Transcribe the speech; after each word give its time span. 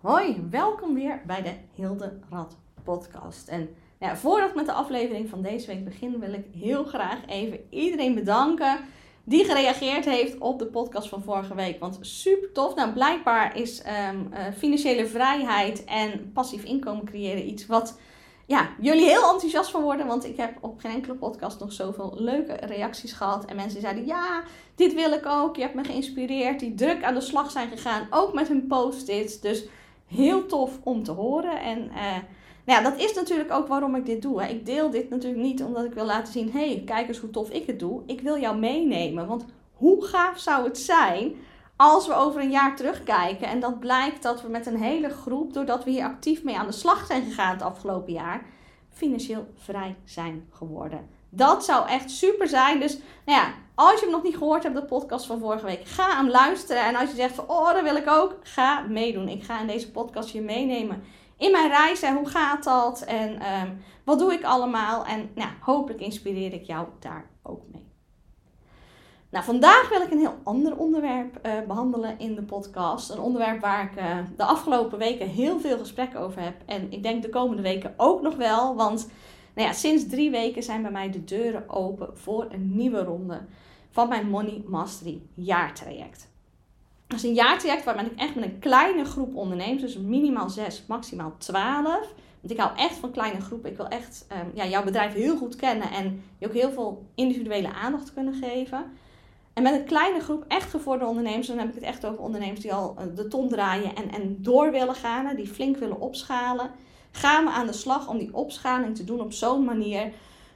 Hoi, 0.00 0.46
welkom 0.50 0.94
weer 0.94 1.22
bij 1.26 1.42
de 1.42 1.52
Hilde 1.74 2.18
Rad 2.30 2.56
podcast. 2.84 3.48
En 3.48 3.68
ja, 4.00 4.16
voordat 4.16 4.48
ik 4.48 4.54
met 4.54 4.66
de 4.66 4.72
aflevering 4.72 5.28
van 5.28 5.42
deze 5.42 5.66
week 5.66 5.84
begin, 5.84 6.20
wil 6.20 6.32
ik 6.32 6.46
heel 6.54 6.84
graag 6.84 7.18
even 7.26 7.66
iedereen 7.70 8.14
bedanken 8.14 8.78
die 9.24 9.44
gereageerd 9.44 10.04
heeft 10.04 10.38
op 10.38 10.58
de 10.58 10.66
podcast 10.66 11.08
van 11.08 11.22
vorige 11.22 11.54
week. 11.54 11.80
Want 11.80 11.98
super 12.00 12.52
tof. 12.52 12.74
Nou, 12.74 12.92
blijkbaar 12.92 13.56
is 13.56 13.82
ehm, 13.82 14.32
eh, 14.32 14.44
financiële 14.56 15.06
vrijheid 15.06 15.84
en 15.84 16.32
passief 16.32 16.64
inkomen 16.64 17.04
creëren 17.04 17.48
iets 17.48 17.66
wat 17.66 17.98
ja, 18.46 18.68
jullie 18.80 19.08
heel 19.08 19.32
enthousiast 19.32 19.70
van 19.70 19.82
worden. 19.82 20.06
Want 20.06 20.24
ik 20.24 20.36
heb 20.36 20.58
op 20.60 20.80
geen 20.80 20.92
enkele 20.92 21.14
podcast 21.14 21.60
nog 21.60 21.72
zoveel 21.72 22.14
leuke 22.16 22.52
reacties 22.52 23.12
gehad. 23.12 23.44
En 23.44 23.56
mensen 23.56 23.80
zeiden: 23.80 24.06
Ja, 24.06 24.42
dit 24.74 24.94
wil 24.94 25.12
ik 25.12 25.26
ook. 25.26 25.56
Je 25.56 25.62
hebt 25.62 25.74
me 25.74 25.84
geïnspireerd. 25.84 26.60
Die 26.60 26.74
druk 26.74 27.04
aan 27.04 27.14
de 27.14 27.20
slag 27.20 27.50
zijn 27.50 27.68
gegaan. 27.68 28.06
Ook 28.10 28.34
met 28.34 28.48
hun 28.48 28.66
post-its. 28.66 29.40
Dus 29.40 29.64
heel 30.06 30.46
tof 30.46 30.78
om 30.82 31.02
te 31.02 31.12
horen. 31.12 31.60
En 31.60 31.78
uh, 31.78 32.12
nou 32.64 32.82
ja, 32.82 32.90
dat 32.90 33.00
is 33.00 33.14
natuurlijk 33.14 33.52
ook 33.52 33.66
waarom 33.66 33.94
ik 33.94 34.06
dit 34.06 34.22
doe. 34.22 34.42
Hè. 34.42 34.48
Ik 34.48 34.66
deel 34.66 34.90
dit 34.90 35.10
natuurlijk 35.10 35.42
niet 35.42 35.62
omdat 35.62 35.84
ik 35.84 35.94
wil 35.94 36.04
laten 36.04 36.32
zien: 36.32 36.50
hey, 36.52 36.82
kijk 36.86 37.08
eens 37.08 37.18
hoe 37.18 37.30
tof 37.30 37.50
ik 37.50 37.66
het 37.66 37.78
doe. 37.78 38.02
Ik 38.06 38.20
wil 38.20 38.38
jou 38.38 38.58
meenemen. 38.58 39.26
Want 39.26 39.44
hoe 39.72 40.04
gaaf 40.04 40.38
zou 40.38 40.64
het 40.64 40.78
zijn 40.78 41.34
als 41.76 42.06
we 42.06 42.14
over 42.14 42.40
een 42.40 42.50
jaar 42.50 42.76
terugkijken 42.76 43.48
en 43.48 43.60
dat 43.60 43.80
blijkt 43.80 44.22
dat 44.22 44.42
we 44.42 44.48
met 44.48 44.66
een 44.66 44.82
hele 44.82 45.08
groep, 45.08 45.52
doordat 45.52 45.84
we 45.84 45.90
hier 45.90 46.04
actief 46.04 46.42
mee 46.42 46.58
aan 46.58 46.66
de 46.66 46.72
slag 46.72 47.06
zijn 47.06 47.24
gegaan 47.24 47.52
het 47.52 47.62
afgelopen 47.62 48.12
jaar, 48.12 48.46
financieel 48.88 49.46
vrij 49.54 49.96
zijn 50.04 50.48
geworden. 50.50 51.08
Dat 51.28 51.64
zou 51.64 51.88
echt 51.88 52.10
super 52.10 52.48
zijn. 52.48 52.80
Dus 52.80 52.98
nou 53.24 53.40
ja, 53.40 53.54
als 53.76 53.94
je 53.94 54.00
hem 54.00 54.10
nog 54.10 54.22
niet 54.22 54.36
gehoord 54.36 54.62
hebt, 54.62 54.74
de 54.74 54.84
podcast 54.84 55.26
van 55.26 55.38
vorige 55.38 55.66
week, 55.66 55.84
ga 55.84 56.16
hem 56.16 56.28
luisteren. 56.28 56.84
En 56.84 56.96
als 56.96 57.10
je 57.10 57.16
zegt 57.16 57.34
van, 57.34 57.48
oh, 57.48 57.72
dat 57.72 57.82
wil 57.82 57.96
ik 57.96 58.08
ook, 58.08 58.36
ga 58.42 58.80
meedoen. 58.80 59.28
Ik 59.28 59.44
ga 59.44 59.60
in 59.60 59.66
deze 59.66 59.90
podcast 59.90 60.30
je 60.30 60.40
meenemen 60.40 61.02
in 61.38 61.50
mijn 61.50 61.68
reis 61.68 62.02
en 62.02 62.16
hoe 62.16 62.28
gaat 62.28 62.64
dat 62.64 63.00
en 63.00 63.40
ehm, 63.40 63.70
wat 64.04 64.18
doe 64.18 64.32
ik 64.32 64.44
allemaal. 64.44 65.04
En 65.04 65.30
nou, 65.34 65.50
hopelijk 65.60 66.00
inspireer 66.00 66.52
ik 66.52 66.64
jou 66.64 66.86
daar 67.00 67.30
ook 67.42 67.60
mee. 67.72 67.84
Nou, 69.30 69.44
vandaag 69.44 69.88
wil 69.88 70.00
ik 70.00 70.10
een 70.10 70.18
heel 70.18 70.38
ander 70.44 70.76
onderwerp 70.76 71.38
uh, 71.46 71.52
behandelen 71.66 72.18
in 72.18 72.34
de 72.34 72.42
podcast. 72.42 73.10
Een 73.10 73.20
onderwerp 73.20 73.60
waar 73.60 73.84
ik 73.84 73.98
uh, 73.98 74.18
de 74.36 74.44
afgelopen 74.44 74.98
weken 74.98 75.28
heel 75.28 75.60
veel 75.60 75.78
gesprekken 75.78 76.20
over 76.20 76.42
heb. 76.42 76.54
En 76.66 76.92
ik 76.92 77.02
denk 77.02 77.22
de 77.22 77.28
komende 77.28 77.62
weken 77.62 77.94
ook 77.96 78.22
nog 78.22 78.36
wel. 78.36 78.76
Want 78.76 79.08
nou 79.56 79.68
ja, 79.68 79.72
sinds 79.72 80.06
drie 80.06 80.30
weken 80.30 80.62
zijn 80.62 80.82
bij 80.82 80.90
mij 80.90 81.10
de 81.10 81.24
deuren 81.24 81.68
open 81.68 82.18
voor 82.18 82.46
een 82.50 82.76
nieuwe 82.76 83.02
ronde 83.02 83.40
van 83.90 84.08
mijn 84.08 84.28
Money 84.28 84.62
Mastery 84.66 85.20
jaartraject. 85.34 86.28
Dat 87.06 87.18
is 87.18 87.24
een 87.24 87.34
jaartraject 87.34 87.84
waar 87.84 88.04
ik 88.04 88.12
echt 88.16 88.34
met 88.34 88.44
een 88.44 88.58
kleine 88.58 89.04
groep 89.04 89.36
ondernemers, 89.36 89.82
dus 89.82 89.96
minimaal 89.96 90.48
zes, 90.48 90.84
maximaal 90.88 91.34
twaalf. 91.38 92.14
Want 92.40 92.52
ik 92.52 92.58
hou 92.58 92.76
echt 92.76 92.96
van 92.96 93.10
kleine 93.10 93.40
groepen. 93.40 93.70
Ik 93.70 93.76
wil 93.76 93.88
echt 93.88 94.26
um, 94.32 94.50
ja, 94.54 94.66
jouw 94.66 94.84
bedrijf 94.84 95.12
heel 95.12 95.36
goed 95.36 95.56
kennen 95.56 95.90
en 95.90 96.22
je 96.38 96.46
ook 96.46 96.52
heel 96.52 96.70
veel 96.70 97.06
individuele 97.14 97.72
aandacht 97.72 98.12
kunnen 98.14 98.34
geven. 98.34 98.84
En 99.52 99.62
met 99.62 99.74
een 99.74 99.84
kleine 99.84 100.20
groep 100.20 100.44
echt 100.48 100.70
gevorderde 100.70 101.10
ondernemers, 101.10 101.46
dan 101.46 101.58
heb 101.58 101.68
ik 101.68 101.74
het 101.74 101.84
echt 101.84 102.06
over 102.06 102.20
ondernemers 102.20 102.60
die 102.60 102.74
al 102.74 102.94
eh, 102.98 103.04
de 103.14 103.28
ton 103.28 103.48
draaien 103.48 103.96
en, 103.96 104.10
en 104.10 104.36
door 104.42 104.70
willen 104.70 104.94
gaan, 104.94 105.36
die 105.36 105.46
flink 105.46 105.76
willen 105.76 106.00
opschalen, 106.00 106.70
gaan 107.16 107.44
we 107.44 107.50
aan 107.50 107.66
de 107.66 107.72
slag 107.72 108.08
om 108.08 108.18
die 108.18 108.34
opschaling 108.34 108.96
te 108.96 109.04
doen 109.04 109.20
op 109.20 109.32
zo'n 109.32 109.64
manier 109.64 110.12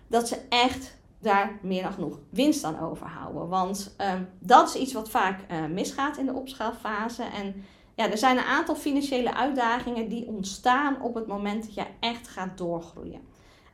dat 0.06 0.28
ze 0.28 0.38
echt 0.48 0.98
daar 1.18 1.58
meer 1.62 1.82
dan 1.82 1.92
genoeg 1.92 2.18
winst 2.30 2.64
aan 2.64 2.80
overhouden. 2.80 3.48
Want 3.48 3.94
um, 4.14 4.28
dat 4.38 4.68
is 4.68 4.74
iets 4.74 4.92
wat 4.92 5.10
vaak 5.10 5.40
uh, 5.50 5.66
misgaat 5.66 6.16
in 6.16 6.26
de 6.26 6.32
opschaalfase. 6.32 7.22
En 7.22 7.64
ja, 7.94 8.10
er 8.10 8.18
zijn 8.18 8.36
een 8.36 8.44
aantal 8.44 8.74
financiële 8.74 9.34
uitdagingen 9.34 10.08
die 10.08 10.26
ontstaan 10.26 11.02
op 11.02 11.14
het 11.14 11.26
moment 11.26 11.64
dat 11.64 11.74
je 11.74 11.84
echt 12.00 12.28
gaat 12.28 12.58
doorgroeien. 12.58 13.20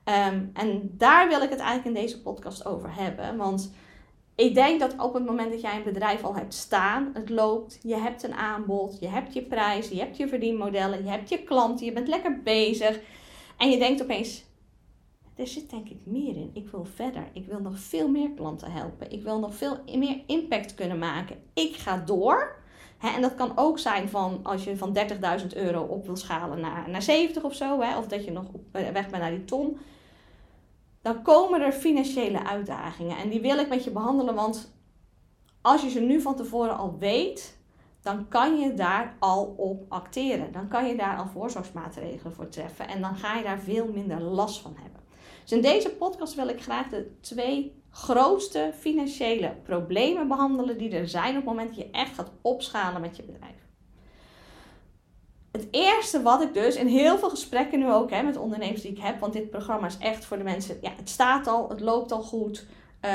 Um, 0.05 0.51
en 0.55 0.91
daar 0.93 1.29
wil 1.29 1.43
ik 1.43 1.51
het 1.51 1.59
eigenlijk 1.59 1.97
in 1.97 2.03
deze 2.03 2.23
podcast 2.23 2.67
over 2.67 2.95
hebben. 2.95 3.37
Want 3.37 3.73
ik 4.37 4.55
denk 4.55 4.81
dat 4.81 4.95
op 4.99 5.15
het 5.15 5.25
moment 5.25 5.51
dat 5.51 5.61
jij 5.61 5.77
een 5.77 5.83
bedrijf 5.83 6.25
al 6.25 6.35
hebt 6.35 6.55
staan, 6.55 7.11
het 7.15 7.29
loopt, 7.29 7.79
je 7.83 7.97
hebt 7.97 8.23
een 8.23 8.35
aanbod, 8.35 8.97
je 9.01 9.09
hebt 9.09 9.35
je 9.35 9.43
prijs, 9.43 9.89
je 9.89 9.99
hebt 9.99 10.17
je 10.17 10.29
verdienmodellen, 10.29 11.05
je 11.05 11.11
hebt 11.11 11.29
je 11.29 11.43
klanten, 11.43 11.87
je 11.87 11.93
bent 11.93 12.09
lekker 12.09 12.43
bezig. 12.43 13.01
En 13.57 13.71
je 13.71 13.79
denkt 13.79 14.03
opeens, 14.03 14.45
er 15.37 15.47
zit 15.47 15.71
denk 15.71 15.89
ik 15.89 15.99
meer 16.05 16.37
in. 16.37 16.51
Ik 16.53 16.69
wil 16.69 16.85
verder. 16.95 17.29
Ik 17.33 17.47
wil 17.47 17.61
nog 17.61 17.79
veel 17.79 18.09
meer 18.09 18.31
klanten 18.37 18.73
helpen. 18.73 19.11
Ik 19.11 19.23
wil 19.23 19.39
nog 19.39 19.55
veel 19.55 19.79
meer 19.97 20.21
impact 20.27 20.75
kunnen 20.75 20.99
maken. 20.99 21.37
Ik 21.55 21.75
ga 21.75 21.97
door. 21.97 22.55
en 23.01 23.23
dat 23.23 23.35
kan 23.35 23.53
ook 23.55 23.79
zijn 23.79 24.09
van 24.09 24.41
als 24.43 24.65
je 24.65 24.77
van 24.77 24.99
30.000 25.41 25.47
euro 25.55 25.83
op 25.83 26.07
wil 26.07 26.17
schalen 26.17 26.61
naar, 26.61 26.91
naar 26.91 27.03
70 27.03 27.43
of 27.43 27.55
zo. 27.55 27.77
of 27.99 28.07
dat 28.07 28.25
je 28.25 28.31
nog 28.31 28.45
op 28.53 28.63
weg 28.73 28.93
bent 28.93 29.23
naar 29.23 29.31
die 29.31 29.45
ton 29.45 29.79
dan 31.07 31.23
komen 31.23 31.61
er 31.61 31.73
financiële 31.73 32.45
uitdagingen. 32.45 33.17
En 33.17 33.29
die 33.29 33.41
wil 33.41 33.59
ik 33.59 33.69
met 33.69 33.85
je 33.85 33.91
behandelen, 33.91 34.35
want 34.35 34.75
als 35.63 35.83
je 35.83 35.91
ze 35.91 36.01
nu 36.01 36.21
van 36.21 36.37
tevoren 36.37 36.77
al 36.77 36.97
weet, 36.99 37.59
dan 38.03 38.29
kan 38.29 38.59
je 38.59 38.75
daar 38.75 39.17
al 39.19 39.55
op 39.57 39.85
acteren. 39.89 40.53
Dan 40.53 40.69
kan 40.69 40.87
je 40.87 40.97
daar 40.97 41.19
al 41.19 41.27
voorzorgsmaatregelen 41.27 42.35
voor 42.35 42.49
treffen 42.49 42.89
en 42.89 43.01
dan 43.01 43.17
ga 43.17 43.37
je 43.37 43.43
daar 43.43 43.59
veel 43.59 43.87
minder 43.93 44.21
last 44.21 44.61
van 44.61 44.75
hebben. 44.77 45.01
Dus 45.43 45.53
in 45.53 45.63
deze 45.63 45.91
podcast 45.91 46.35
wil 46.35 46.49
ik 46.49 46.63
graag 46.63 46.89
de 46.89 47.19
twee 47.21 47.83
grootste 47.91 48.73
financiële 48.79 49.55
problemen 49.63 50.29
behandelen 50.29 50.79
die 50.79 50.91
er 50.91 51.09
zijn 51.09 51.31
op 51.31 51.37
het 51.37 51.45
moment 51.45 51.69
dat 51.69 51.79
je 51.79 51.91
echt 51.91 52.15
gaat 52.15 52.33
opschalen 52.43 53.01
met 53.01 53.17
je 53.17 53.23
bedrijf 53.23 53.66
het 55.57 55.69
eerste 55.71 56.23
wat 56.23 56.43
ik 56.43 56.55
dus 56.55 56.77
in 56.77 56.87
heel 56.87 57.19
veel 57.19 57.31
gesprekken 57.31 57.79
nu 57.79 57.93
ook 57.93 58.11
hè, 58.11 58.23
met 58.23 58.37
ondernemers 58.37 58.83
die 58.83 58.91
ik 58.91 58.99
heb, 58.99 59.21
want 59.21 59.33
dit 59.33 59.51
programma 59.51 59.87
is 59.87 59.99
echt 59.99 60.25
voor 60.25 60.37
de 60.37 60.45
mensen, 60.45 60.79
ja, 60.81 60.91
het 60.97 61.09
staat 61.09 61.47
al, 61.47 61.69
het 61.69 61.81
loopt 61.81 62.13
al 62.13 62.23
goed. 62.23 62.67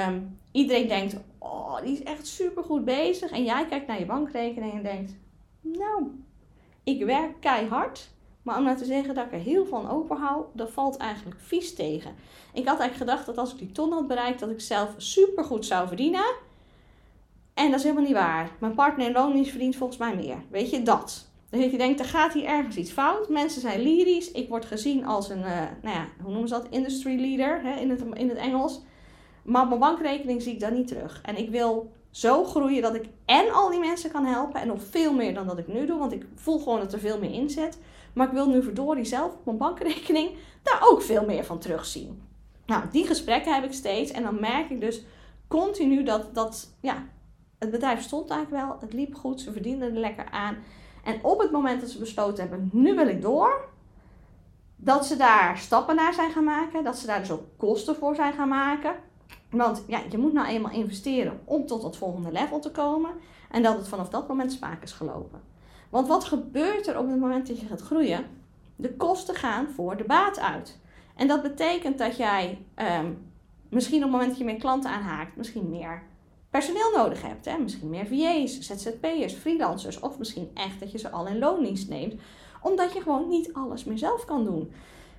Um, 0.07 0.39
iedereen 0.51 0.87
denkt, 0.87 1.15
oh, 1.37 1.81
die 1.81 1.93
is 1.93 2.03
echt 2.03 2.27
super 2.27 2.63
goed 2.63 2.85
bezig. 2.85 3.31
En 3.31 3.43
jij 3.43 3.65
kijkt 3.65 3.87
naar 3.87 3.99
je 3.99 4.05
bankrekening 4.05 4.73
en 4.73 4.83
denkt, 4.83 5.15
nou, 5.61 6.03
ik 6.83 7.05
werk 7.05 7.33
keihard. 7.39 8.09
Maar 8.41 8.57
om 8.57 8.63
nou 8.63 8.77
te 8.77 8.85
zeggen 8.85 9.15
dat 9.15 9.25
ik 9.25 9.31
er 9.31 9.39
heel 9.39 9.65
van 9.65 9.89
overhoud, 9.89 10.45
dat 10.53 10.71
valt 10.71 10.97
eigenlijk 10.97 11.39
vies 11.39 11.75
tegen. 11.75 12.15
Ik 12.53 12.67
had 12.67 12.79
eigenlijk 12.79 13.09
gedacht 13.09 13.25
dat 13.25 13.37
als 13.37 13.51
ik 13.51 13.57
die 13.57 13.71
ton 13.71 13.91
had 13.91 14.07
bereikt, 14.07 14.39
dat 14.39 14.49
ik 14.49 14.61
zelf 14.61 14.93
super 14.97 15.43
goed 15.43 15.65
zou 15.65 15.87
verdienen. 15.87 16.35
En 17.53 17.69
dat 17.69 17.79
is 17.79 17.83
helemaal 17.83 18.05
niet 18.05 18.13
waar. 18.13 18.51
Mijn 18.59 18.75
partner 18.75 19.07
in 19.07 19.13
loondienst 19.13 19.49
verdient 19.49 19.75
volgens 19.75 19.99
mij 19.99 20.15
meer. 20.15 20.37
Weet 20.49 20.69
je, 20.69 20.81
dat. 20.81 21.30
Dus 21.51 21.71
je 21.71 21.77
denkt, 21.77 21.99
er 21.99 22.05
gaat 22.05 22.33
hier 22.33 22.45
ergens 22.45 22.75
iets 22.75 22.91
fout. 22.91 23.29
Mensen 23.29 23.61
zijn 23.61 23.81
lyrisch. 23.81 24.31
Ik 24.31 24.49
word 24.49 24.65
gezien 24.65 25.05
als 25.05 25.29
een, 25.29 25.39
uh, 25.39 25.61
nou 25.81 25.95
ja, 25.95 26.07
hoe 26.21 26.31
noemen 26.31 26.47
ze 26.47 26.53
dat? 26.53 26.67
Industry 26.69 27.19
leader 27.19 27.61
hè, 27.63 27.79
in, 27.79 27.89
het, 27.89 28.03
in 28.13 28.29
het 28.29 28.37
Engels. 28.37 28.81
Maar 29.43 29.61
op 29.61 29.67
mijn 29.67 29.79
bankrekening 29.79 30.41
zie 30.41 30.53
ik 30.53 30.59
dat 30.59 30.71
niet 30.71 30.87
terug. 30.87 31.21
En 31.21 31.37
ik 31.37 31.49
wil 31.49 31.91
zo 32.09 32.43
groeien 32.43 32.81
dat 32.81 32.95
ik 32.95 33.05
en 33.25 33.53
al 33.53 33.69
die 33.69 33.79
mensen 33.79 34.11
kan 34.11 34.25
helpen. 34.25 34.61
En 34.61 34.67
nog 34.67 34.81
veel 34.89 35.13
meer 35.13 35.33
dan 35.33 35.47
dat 35.47 35.57
ik 35.57 35.67
nu 35.67 35.85
doe. 35.85 35.99
Want 35.99 36.11
ik 36.11 36.25
voel 36.35 36.59
gewoon 36.59 36.79
dat 36.79 36.93
er 36.93 36.99
veel 36.99 37.19
meer 37.19 37.33
in 37.33 37.49
zit. 37.49 37.79
Maar 38.13 38.27
ik 38.27 38.33
wil 38.33 38.49
nu 38.49 38.63
verdorie 38.63 39.05
zelf 39.05 39.33
op 39.33 39.45
mijn 39.45 39.57
bankrekening 39.57 40.29
daar 40.63 40.81
ook 40.89 41.01
veel 41.01 41.25
meer 41.25 41.43
van 41.45 41.59
terugzien. 41.59 42.21
Nou, 42.65 42.83
die 42.91 43.05
gesprekken 43.05 43.53
heb 43.53 43.63
ik 43.63 43.73
steeds. 43.73 44.11
En 44.11 44.23
dan 44.23 44.39
merk 44.39 44.69
ik 44.69 44.79
dus 44.79 45.03
continu 45.47 46.03
dat, 46.03 46.35
dat 46.35 46.75
ja, 46.81 47.05
het 47.59 47.71
bedrijf 47.71 48.01
stond 48.01 48.29
eigenlijk 48.29 48.63
wel. 48.63 48.77
Het 48.79 48.93
liep 48.93 49.15
goed. 49.15 49.41
Ze 49.41 49.51
verdienden 49.51 49.93
er 49.93 49.99
lekker 49.99 50.29
aan. 50.29 50.57
En 51.03 51.23
op 51.23 51.39
het 51.39 51.51
moment 51.51 51.81
dat 51.81 51.89
ze 51.89 51.99
besloten 51.99 52.49
hebben, 52.49 52.69
nu 52.73 52.95
wil 52.95 53.07
ik 53.07 53.21
door, 53.21 53.69
dat 54.75 55.05
ze 55.05 55.17
daar 55.17 55.57
stappen 55.57 55.95
naar 55.95 56.13
zijn 56.13 56.31
gaan 56.31 56.43
maken, 56.43 56.83
dat 56.83 56.97
ze 56.97 57.05
daar 57.05 57.19
dus 57.19 57.31
ook 57.31 57.43
kosten 57.57 57.95
voor 57.95 58.15
zijn 58.15 58.33
gaan 58.33 58.49
maken. 58.49 58.95
Want 59.49 59.83
ja, 59.87 60.01
je 60.09 60.17
moet 60.17 60.33
nou 60.33 60.47
eenmaal 60.47 60.71
investeren 60.71 61.39
om 61.45 61.65
tot 61.65 61.81
dat 61.81 61.97
volgende 61.97 62.31
level 62.31 62.59
te 62.59 62.71
komen. 62.71 63.11
En 63.51 63.63
dat 63.63 63.77
het 63.77 63.87
vanaf 63.87 64.09
dat 64.09 64.27
moment 64.27 64.51
spaak 64.51 64.83
is 64.83 64.91
gelopen. 64.91 65.41
Want 65.89 66.07
wat 66.07 66.23
gebeurt 66.23 66.87
er 66.87 66.97
op 66.97 67.09
het 67.09 67.19
moment 67.19 67.47
dat 67.47 67.59
je 67.59 67.65
gaat 67.65 67.81
groeien? 67.81 68.25
De 68.75 68.95
kosten 68.95 69.35
gaan 69.35 69.67
voor 69.69 69.97
de 69.97 70.03
baat 70.03 70.39
uit. 70.39 70.79
En 71.15 71.27
dat 71.27 71.41
betekent 71.41 71.97
dat 71.97 72.17
jij 72.17 72.65
um, 72.75 73.31
misschien 73.69 73.97
op 73.97 74.03
het 74.03 74.11
moment 74.11 74.29
dat 74.29 74.39
je 74.39 74.45
meer 74.45 74.59
klanten 74.59 74.91
aanhaakt, 74.91 75.35
misschien 75.35 75.69
meer 75.69 76.03
personeel 76.51 76.91
nodig 76.95 77.21
hebt. 77.21 77.45
Hè? 77.45 77.57
Misschien 77.57 77.89
meer 77.89 78.07
VA's, 78.07 78.59
ZZP'ers, 78.59 79.33
freelancers. 79.33 79.99
Of 79.99 80.17
misschien 80.17 80.51
echt 80.53 80.79
dat 80.79 80.91
je 80.91 80.97
ze 80.97 81.09
al 81.09 81.27
in 81.27 81.39
loondienst 81.39 81.89
neemt. 81.89 82.21
Omdat 82.61 82.93
je 82.93 83.01
gewoon 83.01 83.27
niet 83.27 83.53
alles 83.53 83.83
meer 83.83 83.97
zelf 83.97 84.25
kan 84.25 84.43
doen. 84.43 84.71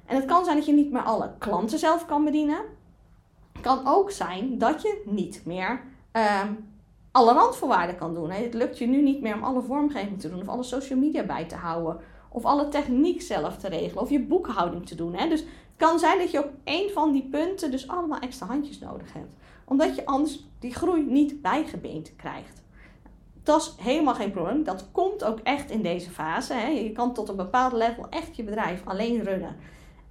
En 0.07 0.17
het 0.17 0.25
kan 0.25 0.45
zijn 0.45 0.57
dat 0.57 0.67
je 0.67 0.73
niet 0.73 0.93
meer 0.93 1.03
alle 1.03 1.35
klanten 1.39 1.79
zelf 1.79 2.07
kan 2.07 2.25
bedienen. 2.25 2.61
Het 3.53 3.63
kan 3.63 3.87
ook 3.87 4.11
zijn 4.11 4.59
dat 4.59 4.83
je 4.83 5.03
niet 5.07 5.43
meer 5.45 5.81
um, 6.13 6.71
alle 7.13 7.33
randvoorwaarden 7.33 7.97
kan 7.97 8.15
doen. 8.15 8.31
Het 8.31 8.55
lukt 8.55 8.79
je 8.79 8.87
nu 8.87 9.03
niet 9.03 9.21
meer 9.21 9.35
om 9.35 9.45
alle 9.45 9.63
vormgeving 9.63 10.21
te 10.21 10.31
doen. 10.31 10.41
Of 10.41 10.49
alle 10.49 10.63
social 10.63 10.99
media 10.99 11.23
bij 11.23 11.45
te 11.45 11.57
houden. 11.57 12.01
Of 12.33 12.45
alle 12.45 12.69
techniek 12.69 13.23
zelf 13.23 13.57
te 13.57 13.69
regelen. 13.69 14.03
Of 14.03 14.11
je 14.11 14.21
boekhouding 14.21 14.87
te 14.87 14.95
doen. 14.95 15.15
Hè? 15.15 15.29
Dus 15.29 15.41
het 15.41 15.89
kan 15.89 15.99
zijn 15.99 16.19
dat 16.19 16.31
je 16.31 16.45
op 16.45 16.51
één 16.65 16.91
van 16.91 17.13
die 17.13 17.29
punten 17.31 17.71
dus 17.71 17.89
allemaal 17.89 18.19
extra 18.19 18.47
handjes 18.47 18.79
nodig 18.79 19.13
hebt 19.13 19.41
omdat 19.73 19.95
je 19.95 20.07
anders 20.07 20.45
die 20.59 20.75
groei 20.75 21.03
niet 21.03 21.43
bijgebeend 21.43 22.17
krijgt. 22.17 22.63
Dat 23.43 23.61
is 23.61 23.85
helemaal 23.85 24.15
geen 24.15 24.31
probleem. 24.31 24.65
Dat 24.65 24.89
komt 24.93 25.25
ook 25.25 25.39
echt 25.39 25.71
in 25.71 25.83
deze 25.83 26.11
fase. 26.11 26.55
Hè. 26.55 26.67
Je 26.67 26.93
kan 26.93 27.15
tot 27.15 27.29
een 27.29 27.37
bepaald 27.37 27.73
level 27.73 28.07
echt 28.09 28.37
je 28.37 28.43
bedrijf 28.43 28.83
alleen 28.85 29.23
runnen. 29.23 29.57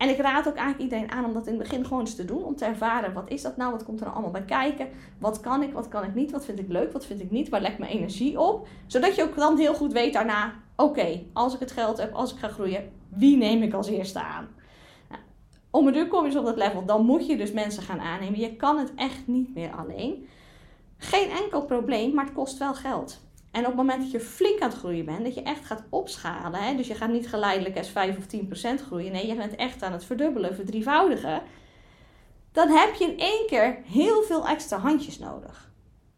En 0.01 0.09
ik 0.09 0.18
raad 0.18 0.48
ook 0.48 0.56
eigenlijk 0.56 0.83
iedereen 0.83 1.12
aan 1.12 1.25
om 1.25 1.33
dat 1.33 1.48
in 1.48 1.53
het 1.53 1.63
begin 1.63 1.86
gewoon 1.86 2.00
eens 2.00 2.15
te 2.15 2.25
doen. 2.25 2.44
Om 2.44 2.56
te 2.56 2.65
ervaren, 2.65 3.13
wat 3.13 3.30
is 3.30 3.42
dat 3.42 3.57
nou? 3.57 3.71
Wat 3.71 3.83
komt 3.83 4.00
er 4.00 4.06
nou 4.06 4.18
allemaal 4.18 4.42
bij 4.42 4.45
kijken? 4.45 4.88
Wat 5.18 5.39
kan 5.39 5.63
ik, 5.63 5.74
wat 5.74 5.88
kan 5.88 6.03
ik 6.03 6.15
niet? 6.15 6.31
Wat 6.31 6.45
vind 6.45 6.59
ik 6.59 6.68
leuk, 6.68 6.92
wat 6.92 7.06
vind 7.06 7.21
ik 7.21 7.31
niet? 7.31 7.50
Waar 7.50 7.62
legt 7.62 7.77
mijn 7.77 7.92
energie 7.92 8.39
op? 8.39 8.68
Zodat 8.88 9.15
je 9.15 9.24
ook 9.24 9.36
dan 9.36 9.57
heel 9.57 9.74
goed 9.74 9.94
weet 9.94 10.13
daarna, 10.13 10.53
oké, 10.75 11.24
als 11.33 11.53
ik 11.53 11.59
het 11.59 11.71
geld 11.71 11.98
heb, 11.98 12.13
als 12.13 12.33
ik 12.33 12.39
ga 12.39 12.48
groeien, 12.48 12.92
wie 13.09 13.38
neem 13.38 13.62
ik 13.62 13.74
als 13.74 13.88
eerste 13.88 14.21
aan? 14.21 14.48
Nou, 15.09 15.21
om 15.69 15.88
een 15.88 15.94
duur 15.94 16.07
kom 16.07 16.24
je 16.24 16.30
dus 16.31 16.39
op 16.39 16.45
dat 16.45 16.57
level, 16.57 16.86
dan 16.86 17.06
moet 17.06 17.27
je 17.27 17.38
dus 17.38 17.51
mensen 17.51 17.83
gaan 17.83 18.00
aannemen. 18.00 18.39
Je 18.39 18.56
kan 18.56 18.77
het 18.77 18.94
echt 18.95 19.27
niet 19.27 19.53
meer 19.53 19.71
alleen. 19.71 20.27
Geen 20.98 21.30
enkel 21.30 21.65
probleem, 21.65 22.13
maar 22.13 22.25
het 22.25 22.33
kost 22.33 22.57
wel 22.57 22.74
geld. 22.74 23.21
En 23.51 23.62
op 23.62 23.68
het 23.68 23.75
moment 23.75 24.01
dat 24.01 24.12
je 24.12 24.19
flink 24.19 24.62
aan 24.62 24.69
het 24.69 24.77
groeien 24.77 25.06
bent, 25.06 25.24
dat 25.24 25.36
je 25.36 25.44
echt 25.44 25.65
gaat 25.65 25.83
opschalen, 25.89 26.59
hè, 26.59 26.75
dus 26.75 26.88
je 26.88 26.95
gaat 26.95 27.09
niet 27.09 27.30
geleidelijk 27.30 27.75
eens 27.75 27.89
5 27.89 28.18
of 28.18 28.25
10% 28.25 28.81
groeien, 28.86 29.12
nee, 29.12 29.27
je 29.27 29.36
bent 29.36 29.56
echt 29.56 29.83
aan 29.83 29.92
het 29.92 30.06
verdubbelen, 30.06 30.56
verdrievoudigen, 30.56 31.42
dan 32.51 32.69
heb 32.69 32.94
je 32.94 33.06
in 33.06 33.19
één 33.19 33.48
keer 33.48 33.80
heel 33.86 34.21
veel 34.21 34.48
extra 34.48 34.77
handjes 34.77 35.19
nodig. 35.19 35.71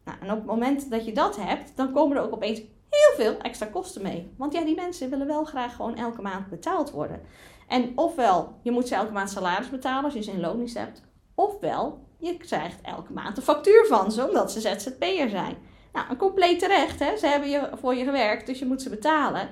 Nou, 0.06 0.18
en 0.22 0.32
op 0.32 0.38
het 0.38 0.46
moment 0.46 0.90
dat 0.90 1.06
je 1.06 1.14
dat 1.14 1.36
hebt, 1.36 1.72
dan 1.76 1.92
komen 1.92 2.18
er 2.18 2.24
ook 2.24 2.34
opeens 2.34 2.60
heel 2.90 3.26
veel 3.26 3.38
extra 3.38 3.66
kosten 3.66 4.02
mee. 4.02 4.34
Want 4.38 4.54
ja, 4.54 4.64
die 4.64 4.76
mensen 4.76 5.10
willen 5.10 5.28
wel 5.28 5.44
graag 5.44 5.76
gewoon 5.76 5.96
elke 5.96 6.22
maand 6.22 6.50
betaald 6.50 6.92
worden. 6.92 7.22
En 7.68 7.92
ofwel, 7.96 8.60
je 8.62 8.72
moet 8.72 8.88
ze 8.88 8.96
elke 8.96 9.12
maand 9.12 9.30
salaris 9.30 9.70
betalen 9.70 10.04
als 10.04 10.14
je 10.14 10.22
ze 10.22 10.32
in 10.32 10.70
hebt, 10.74 11.02
ofwel, 11.36 12.08
je 12.18 12.38
krijgt 12.38 12.82
elke 12.82 13.14
maand 13.14 13.38
een 13.38 13.44
factuur 13.44 13.86
van 13.86 14.12
ze, 14.12 14.28
omdat 14.28 14.52
ze 14.52 14.60
ZZP'er 14.60 15.30
zijn. 15.30 15.58
Nou, 15.94 16.10
een 16.10 16.18
compleet 16.18 16.60
terecht. 16.60 17.00
Hè? 17.00 17.18
Ze 17.18 17.28
hebben 17.28 17.50
je, 17.50 17.70
voor 17.74 17.96
je 17.96 18.04
gewerkt, 18.04 18.46
dus 18.46 18.60
je 18.60 18.66
moet 18.66 18.82
ze 18.82 18.90
betalen. 18.90 19.50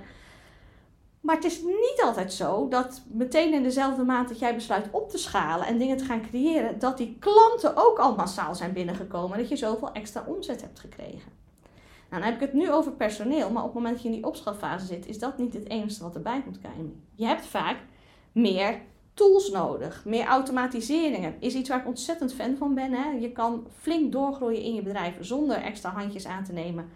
Maar 1.22 1.36
het 1.36 1.46
is 1.46 1.62
niet 1.62 2.02
altijd 2.04 2.34
zo 2.34 2.68
dat 2.68 3.02
meteen 3.08 3.54
in 3.54 3.64
dezelfde 3.64 4.04
maand 4.04 4.28
dat 4.30 4.40
jij 4.40 4.56
besluit 4.56 4.88
op 4.92 5.10
te 5.10 5.18
schalen 5.18 5.68
en 5.68 5.78
dingen 5.78 5.98
te 5.98 6.06
gaan 6.06 6.22
creëren, 6.22 6.80
dat 6.80 6.98
die 6.98 7.18
klanten 7.20 7.76
ook 7.76 7.98
al 7.98 8.16
massaal 8.16 8.56
zijn 8.56 8.74
binnengekomen 8.74 9.32
en 9.32 9.40
dat 9.40 9.50
je 9.50 9.56
zoveel 9.56 9.92
extra 9.92 10.24
omzet 10.28 10.62
hebt 10.62 10.80
gekregen. 10.80 11.32
Nou, 12.10 12.24
dan 12.24 12.32
heb 12.32 12.42
ik 12.42 12.48
het 12.48 12.54
nu 12.54 12.72
over 12.72 12.92
personeel, 12.92 13.50
maar 13.50 13.62
op 13.62 13.74
het 13.74 13.78
moment 13.78 13.94
dat 13.94 14.04
je 14.04 14.10
in 14.10 14.16
die 14.16 14.26
opschalfase 14.26 14.86
zit, 14.86 15.08
is 15.08 15.20
dat 15.20 15.38
niet 15.38 15.54
het 15.54 15.70
enige 15.70 16.04
wat 16.04 16.16
erbij 16.16 16.44
moet 16.46 16.62
komen. 16.62 17.04
Je 17.16 17.26
hebt 17.26 17.46
vaak 17.46 17.78
meer 18.32 18.82
tools 19.14 19.50
nodig. 19.50 20.06
Meer 20.06 20.26
automatiseringen 20.26 21.36
is 21.40 21.54
iets 21.54 21.70
waar 21.70 21.80
ik 21.80 21.88
ontzettend 21.88 22.34
fan 22.34 22.56
van 22.58 22.74
ben. 22.74 22.92
Hè? 22.92 23.10
Je 23.10 23.32
kan 23.32 23.68
flink 23.80 24.12
doorgroeien 24.12 24.62
in 24.62 24.74
je 24.74 24.82
bedrijf 24.82 25.16
zonder 25.20 25.58
extra 25.58 25.90
handjes 25.90 26.26
aan 26.26 26.44
te 26.44 26.54
nemen. 26.54 26.90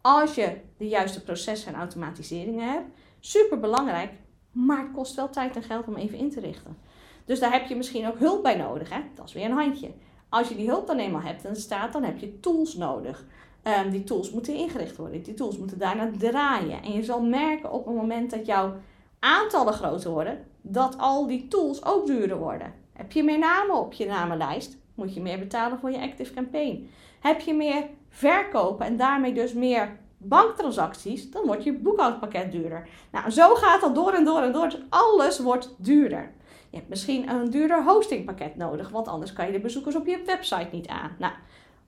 Als 0.00 0.34
je 0.34 0.56
de 0.76 0.88
juiste 0.88 1.22
processen 1.22 1.72
en 1.72 1.78
automatiseringen 1.78 2.68
hebt. 2.68 2.86
Super 3.20 3.60
belangrijk, 3.60 4.12
maar 4.52 4.78
het 4.78 4.92
kost 4.92 5.14
wel 5.14 5.30
tijd 5.30 5.56
en 5.56 5.62
geld 5.62 5.86
om 5.86 5.96
even 5.96 6.18
in 6.18 6.30
te 6.30 6.40
richten. 6.40 6.76
Dus 7.24 7.40
daar 7.40 7.52
heb 7.52 7.66
je 7.66 7.76
misschien 7.76 8.06
ook 8.06 8.18
hulp 8.18 8.42
bij 8.42 8.56
nodig. 8.56 8.90
Hè? 8.90 9.00
Dat 9.14 9.28
is 9.28 9.32
weer 9.32 9.44
een 9.44 9.56
handje. 9.56 9.90
Als 10.28 10.48
je 10.48 10.56
die 10.56 10.68
hulp 10.68 10.86
dan 10.86 10.98
eenmaal 10.98 11.20
hebt 11.20 11.44
en 11.44 11.56
staat, 11.56 11.92
dan 11.92 12.02
heb 12.02 12.18
je 12.18 12.40
tools 12.40 12.74
nodig. 12.74 13.24
Um, 13.62 13.90
die 13.90 14.04
tools 14.04 14.30
moeten 14.30 14.54
ingericht 14.54 14.96
worden. 14.96 15.22
Die 15.22 15.34
tools 15.34 15.58
moeten 15.58 15.78
daarna 15.78 16.10
draaien. 16.18 16.82
En 16.82 16.92
je 16.92 17.02
zal 17.02 17.22
merken 17.22 17.72
op 17.72 17.86
het 17.86 17.94
moment 17.94 18.30
dat 18.30 18.46
jouw 18.46 18.74
aantallen 19.18 19.72
groter 19.72 20.10
worden, 20.10 20.46
dat 20.66 20.98
al 20.98 21.26
die 21.26 21.48
tools 21.48 21.84
ook 21.84 22.06
duurder 22.06 22.38
worden. 22.38 22.72
Heb 22.92 23.12
je 23.12 23.22
meer 23.22 23.38
namen 23.38 23.76
op 23.76 23.92
je 23.92 24.06
namenlijst, 24.06 24.76
moet 24.94 25.14
je 25.14 25.20
meer 25.20 25.38
betalen 25.38 25.78
voor 25.78 25.90
je 25.90 26.00
Active 26.00 26.34
Campaign. 26.34 26.90
Heb 27.20 27.40
je 27.40 27.54
meer 27.54 27.84
verkopen 28.08 28.86
en 28.86 28.96
daarmee 28.96 29.32
dus 29.32 29.52
meer 29.52 29.96
banktransacties, 30.16 31.30
dan 31.30 31.46
wordt 31.46 31.64
je 31.64 31.72
boekhoudpakket 31.72 32.52
duurder. 32.52 32.88
Nou, 33.12 33.30
zo 33.30 33.54
gaat 33.54 33.80
dat 33.80 33.94
door 33.94 34.12
en 34.12 34.24
door 34.24 34.40
en 34.40 34.52
door. 34.52 34.68
Dus 34.68 34.80
alles 34.88 35.38
wordt 35.38 35.74
duurder. 35.78 36.32
Je 36.70 36.76
hebt 36.76 36.88
misschien 36.88 37.28
een 37.28 37.50
duurder 37.50 37.84
hostingpakket 37.84 38.56
nodig, 38.56 38.88
want 38.88 39.08
anders 39.08 39.32
kan 39.32 39.46
je 39.46 39.52
de 39.52 39.60
bezoekers 39.60 39.96
op 39.96 40.06
je 40.06 40.22
website 40.26 40.68
niet 40.70 40.86
aan. 40.88 41.16
Nou, 41.18 41.32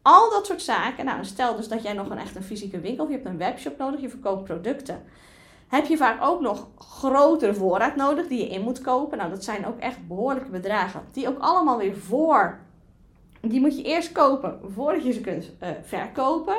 al 0.02 0.30
dat 0.30 0.46
soort 0.46 0.62
zaken. 0.62 1.04
Nou, 1.04 1.24
stel 1.24 1.56
dus 1.56 1.68
dat 1.68 1.82
jij 1.82 1.92
nog 1.92 2.10
een 2.10 2.18
echt 2.18 2.36
een 2.36 2.42
fysieke 2.42 2.80
winkel, 2.80 3.04
of 3.04 3.10
je 3.10 3.16
hebt 3.16 3.28
een 3.28 3.38
webshop 3.38 3.78
nodig, 3.78 4.00
je 4.00 4.08
verkoopt 4.08 4.44
producten 4.44 5.04
heb 5.68 5.86
je 5.86 5.96
vaak 5.96 6.22
ook 6.22 6.40
nog 6.40 6.68
grotere 6.78 7.54
voorraad 7.54 7.96
nodig 7.96 8.26
die 8.26 8.38
je 8.38 8.48
in 8.48 8.60
moet 8.60 8.80
kopen. 8.80 9.18
Nou, 9.18 9.30
dat 9.30 9.44
zijn 9.44 9.66
ook 9.66 9.78
echt 9.78 10.06
behoorlijke 10.06 10.50
bedragen. 10.50 11.02
Die 11.12 11.28
ook 11.28 11.38
allemaal 11.38 11.78
weer 11.78 11.96
voor. 11.96 12.58
Die 13.40 13.60
moet 13.60 13.76
je 13.76 13.82
eerst 13.82 14.12
kopen 14.12 14.60
voordat 14.74 15.04
je 15.04 15.12
ze 15.12 15.20
kunt 15.20 15.52
uh, 15.62 15.68
verkopen. 15.82 16.56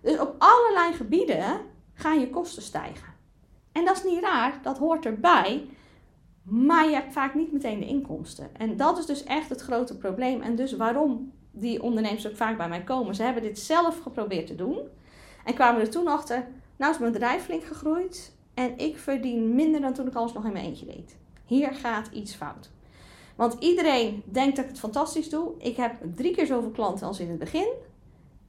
Dus 0.00 0.18
op 0.18 0.34
allerlei 0.38 0.92
gebieden 0.92 1.60
gaan 1.94 2.20
je 2.20 2.30
kosten 2.30 2.62
stijgen. 2.62 3.12
En 3.72 3.84
dat 3.84 3.96
is 3.96 4.04
niet 4.04 4.20
raar, 4.20 4.58
dat 4.62 4.78
hoort 4.78 5.06
erbij. 5.06 5.66
Maar 6.42 6.88
je 6.88 6.94
hebt 6.94 7.12
vaak 7.12 7.34
niet 7.34 7.52
meteen 7.52 7.80
de 7.80 7.86
inkomsten. 7.86 8.50
En 8.56 8.76
dat 8.76 8.98
is 8.98 9.06
dus 9.06 9.24
echt 9.24 9.48
het 9.48 9.60
grote 9.60 9.98
probleem. 9.98 10.40
En 10.40 10.56
dus 10.56 10.76
waarom 10.76 11.32
die 11.50 11.82
ondernemers 11.82 12.28
ook 12.28 12.36
vaak 12.36 12.56
bij 12.56 12.68
mij 12.68 12.82
komen. 12.82 13.14
Ze 13.14 13.22
hebben 13.22 13.42
dit 13.42 13.58
zelf 13.58 13.98
geprobeerd 13.98 14.46
te 14.46 14.54
doen. 14.54 14.78
En 15.44 15.54
kwamen 15.54 15.80
er 15.80 15.90
toen 15.90 16.08
achter, 16.08 16.48
nou 16.82 16.94
is 16.94 17.00
mijn 17.00 17.12
bedrijf 17.12 17.44
flink 17.44 17.64
gegroeid 17.64 18.32
en 18.54 18.78
ik 18.78 18.98
verdien 18.98 19.54
minder 19.54 19.80
dan 19.80 19.92
toen 19.92 20.06
ik 20.06 20.14
alles 20.14 20.32
nog 20.32 20.44
in 20.44 20.52
mijn 20.52 20.64
eentje 20.64 20.86
deed. 20.86 21.16
Hier 21.46 21.74
gaat 21.74 22.08
iets 22.12 22.34
fout. 22.34 22.70
Want 23.36 23.56
iedereen 23.58 24.22
denkt 24.24 24.56
dat 24.56 24.64
ik 24.64 24.70
het 24.70 24.80
fantastisch 24.80 25.28
doe. 25.28 25.52
Ik 25.58 25.76
heb 25.76 25.94
drie 26.14 26.34
keer 26.34 26.46
zoveel 26.46 26.70
klanten 26.70 27.06
als 27.06 27.20
in 27.20 27.28
het 27.28 27.38
begin. 27.38 27.72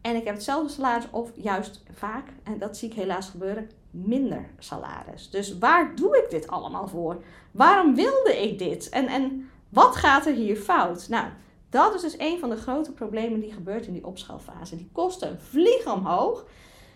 En 0.01 0.15
ik 0.15 0.25
heb 0.25 0.33
hetzelfde 0.33 0.69
salaris 0.69 1.09
of 1.11 1.31
juist 1.35 1.83
vaak, 1.91 2.27
en 2.43 2.59
dat 2.59 2.77
zie 2.77 2.89
ik 2.89 2.95
helaas 2.95 3.29
gebeuren, 3.29 3.69
minder 3.91 4.49
salaris. 4.59 5.29
Dus 5.29 5.57
waar 5.57 5.95
doe 5.95 6.17
ik 6.17 6.29
dit 6.29 6.47
allemaal 6.47 6.87
voor? 6.87 7.23
Waarom 7.51 7.95
wilde 7.95 8.41
ik 8.41 8.59
dit? 8.59 8.89
En, 8.89 9.07
en 9.07 9.49
wat 9.69 9.95
gaat 9.95 10.25
er 10.25 10.33
hier 10.33 10.55
fout? 10.55 11.09
Nou, 11.09 11.27
dat 11.69 11.93
is 11.93 12.01
dus 12.01 12.15
een 12.17 12.39
van 12.39 12.49
de 12.49 12.57
grote 12.57 12.91
problemen 12.91 13.39
die 13.39 13.53
gebeurt 13.53 13.85
in 13.85 13.93
die 13.93 14.05
opschaalfase. 14.05 14.75
Die 14.75 14.89
kosten 14.91 15.41
vliegen 15.41 15.93
omhoog 15.93 16.45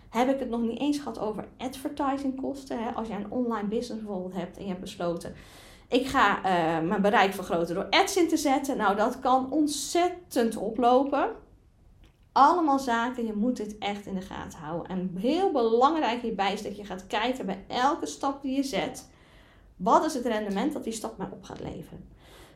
heb 0.09 0.29
ik 0.29 0.39
het 0.39 0.49
nog 0.49 0.61
niet 0.61 0.79
eens 0.79 0.97
gehad 0.97 1.19
over 1.19 1.47
advertising 1.57 2.41
kosten. 2.41 2.83
Hè? 2.83 2.89
Als 2.91 3.07
je 3.07 3.13
een 3.13 3.31
online 3.31 3.67
business 3.67 4.03
bijvoorbeeld 4.03 4.33
hebt 4.33 4.57
en 4.57 4.63
je 4.63 4.69
hebt 4.69 4.81
besloten, 4.81 5.35
ik 5.87 6.07
ga 6.07 6.37
uh, 6.37 6.87
mijn 6.87 7.01
bereik 7.01 7.33
vergroten 7.33 7.75
door 7.75 7.89
ads 7.89 8.17
in 8.17 8.27
te 8.27 8.37
zetten. 8.37 8.77
Nou, 8.77 8.95
dat 8.95 9.19
kan 9.19 9.51
ontzettend 9.51 10.57
oplopen. 10.57 11.29
Allemaal 12.31 12.79
zaken, 12.79 13.25
je 13.25 13.33
moet 13.33 13.57
dit 13.57 13.77
echt 13.77 14.05
in 14.05 14.15
de 14.15 14.21
gaten 14.21 14.59
houden. 14.59 14.87
En 14.89 15.15
heel 15.17 15.51
belangrijk 15.51 16.21
hierbij 16.21 16.53
is 16.53 16.61
dat 16.61 16.77
je 16.77 16.85
gaat 16.85 17.07
kijken 17.07 17.45
bij 17.45 17.65
elke 17.67 18.05
stap 18.05 18.41
die 18.41 18.55
je 18.55 18.63
zet. 18.63 19.09
Wat 19.75 20.05
is 20.05 20.13
het 20.13 20.25
rendement 20.25 20.73
dat 20.73 20.83
die 20.83 20.93
stap 20.93 21.17
mij 21.17 21.27
op 21.31 21.43
gaat 21.43 21.59
leveren? 21.59 22.09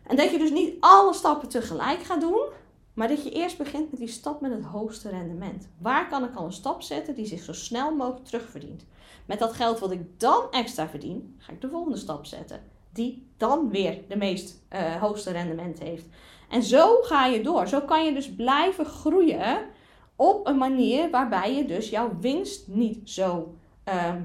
En 0.03 0.15
dat 0.15 0.31
je 0.31 0.37
dus 0.37 0.51
niet 0.51 0.75
alle 0.79 1.13
stappen 1.13 1.49
tegelijk 1.49 2.03
gaat 2.03 2.21
doen, 2.21 2.49
maar 2.93 3.07
dat 3.07 3.23
je 3.23 3.31
eerst 3.31 3.57
begint 3.57 3.91
met 3.91 3.99
die 3.99 4.09
stap 4.09 4.41
met 4.41 4.51
het 4.51 4.63
hoogste 4.63 5.09
rendement. 5.09 5.67
Waar 5.77 6.09
kan 6.09 6.23
ik 6.23 6.35
al 6.35 6.45
een 6.45 6.53
stap 6.53 6.81
zetten 6.81 7.15
die 7.15 7.25
zich 7.25 7.43
zo 7.43 7.53
snel 7.53 7.95
mogelijk 7.95 8.25
terugverdient? 8.25 8.85
Met 9.25 9.39
dat 9.39 9.53
geld 9.53 9.79
wat 9.79 9.91
ik 9.91 10.19
dan 10.19 10.51
extra 10.51 10.87
verdien, 10.87 11.35
ga 11.37 11.51
ik 11.51 11.61
de 11.61 11.69
volgende 11.69 11.97
stap 11.97 12.25
zetten. 12.25 12.61
Die 12.93 13.27
dan 13.37 13.69
weer 13.69 14.01
de 14.07 14.15
meest 14.15 14.61
uh, 14.73 14.95
hoogste 14.95 15.31
rendement 15.31 15.79
heeft. 15.79 16.05
En 16.49 16.63
zo 16.63 17.01
ga 17.01 17.25
je 17.25 17.43
door. 17.43 17.67
Zo 17.67 17.81
kan 17.81 18.05
je 18.05 18.13
dus 18.13 18.35
blijven 18.35 18.85
groeien 18.85 19.65
op 20.15 20.47
een 20.47 20.57
manier 20.57 21.09
waarbij 21.09 21.55
je 21.55 21.65
dus 21.65 21.89
jouw 21.89 22.17
winst 22.19 22.67
niet 22.67 23.09
zo 23.09 23.55
ehm, 23.83 24.21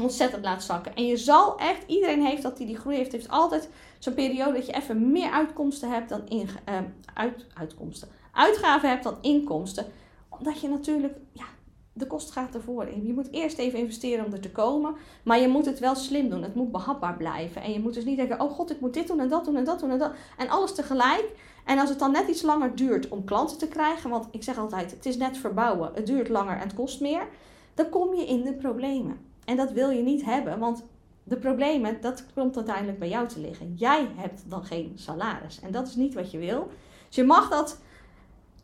ontzettend 0.00 0.44
laat 0.44 0.62
zakken. 0.62 0.94
En 0.94 1.06
je 1.06 1.16
zal 1.16 1.58
echt, 1.58 1.82
iedereen 1.86 2.24
heeft 2.24 2.42
dat 2.42 2.56
die 2.56 2.66
die 2.66 2.76
groei 2.76 2.96
heeft, 2.96 3.12
heeft 3.12 3.28
altijd 3.28 3.68
zo'n 3.98 4.14
periode 4.14 4.52
dat 4.52 4.66
je 4.66 4.74
even 4.74 5.12
meer 5.12 5.30
uitkomsten 5.30 5.90
hebt 5.90 6.08
dan 6.08 6.28
in, 6.28 6.48
uh, 6.68 6.78
uit, 7.14 7.46
uitkomsten. 7.54 8.08
Uitgaven 8.32 8.88
hebt 8.88 9.04
dan 9.04 9.18
inkomsten. 9.20 9.86
Omdat 10.28 10.60
je 10.60 10.68
natuurlijk, 10.68 11.16
ja, 11.32 11.44
de 11.92 12.06
kost 12.06 12.30
gaat 12.30 12.54
ervoor. 12.54 12.94
Je 13.04 13.12
moet 13.12 13.32
eerst 13.32 13.58
even 13.58 13.78
investeren 13.78 14.24
om 14.24 14.32
er 14.32 14.40
te 14.40 14.50
komen. 14.50 14.94
Maar 15.22 15.38
je 15.38 15.48
moet 15.48 15.66
het 15.66 15.78
wel 15.78 15.94
slim 15.94 16.30
doen. 16.30 16.42
Het 16.42 16.54
moet 16.54 16.72
behapbaar 16.72 17.16
blijven. 17.16 17.62
En 17.62 17.72
je 17.72 17.80
moet 17.80 17.94
dus 17.94 18.04
niet 18.04 18.16
denken, 18.16 18.40
oh 18.40 18.52
god, 18.52 18.70
ik 18.70 18.80
moet 18.80 18.94
dit 18.94 19.06
doen 19.06 19.20
en 19.20 19.28
dat 19.28 19.44
doen 19.44 19.56
en 19.56 19.64
dat 19.64 19.80
doen 19.80 19.90
en 19.90 19.98
dat. 19.98 20.12
En 20.36 20.48
alles 20.48 20.74
tegelijk. 20.74 21.24
En 21.64 21.78
als 21.78 21.88
het 21.88 21.98
dan 21.98 22.12
net 22.12 22.28
iets 22.28 22.42
langer 22.42 22.76
duurt 22.76 23.08
om 23.08 23.24
klanten 23.24 23.58
te 23.58 23.68
krijgen. 23.68 24.10
Want 24.10 24.26
ik 24.30 24.42
zeg 24.42 24.58
altijd, 24.58 24.90
het 24.90 25.06
is 25.06 25.16
net 25.16 25.38
verbouwen. 25.38 25.90
Het 25.94 26.06
duurt 26.06 26.28
langer 26.28 26.54
en 26.54 26.62
het 26.62 26.74
kost 26.74 27.00
meer. 27.00 27.26
Dan 27.74 27.88
kom 27.88 28.14
je 28.14 28.26
in 28.26 28.42
de 28.42 28.52
problemen. 28.52 29.27
En 29.48 29.56
dat 29.56 29.72
wil 29.72 29.90
je 29.90 30.02
niet 30.02 30.24
hebben, 30.24 30.58
want 30.58 30.84
de 31.24 31.36
problemen, 31.36 32.00
dat 32.00 32.24
komt 32.34 32.56
uiteindelijk 32.56 32.98
bij 32.98 33.08
jou 33.08 33.28
te 33.28 33.40
liggen. 33.40 33.74
Jij 33.74 34.08
hebt 34.14 34.42
dan 34.46 34.64
geen 34.64 34.92
salaris. 34.94 35.60
En 35.60 35.70
dat 35.70 35.86
is 35.86 35.94
niet 35.94 36.14
wat 36.14 36.30
je 36.30 36.38
wil. 36.38 36.68
Dus 37.06 37.16
je 37.16 37.24
mag 37.24 37.48
dat. 37.48 37.78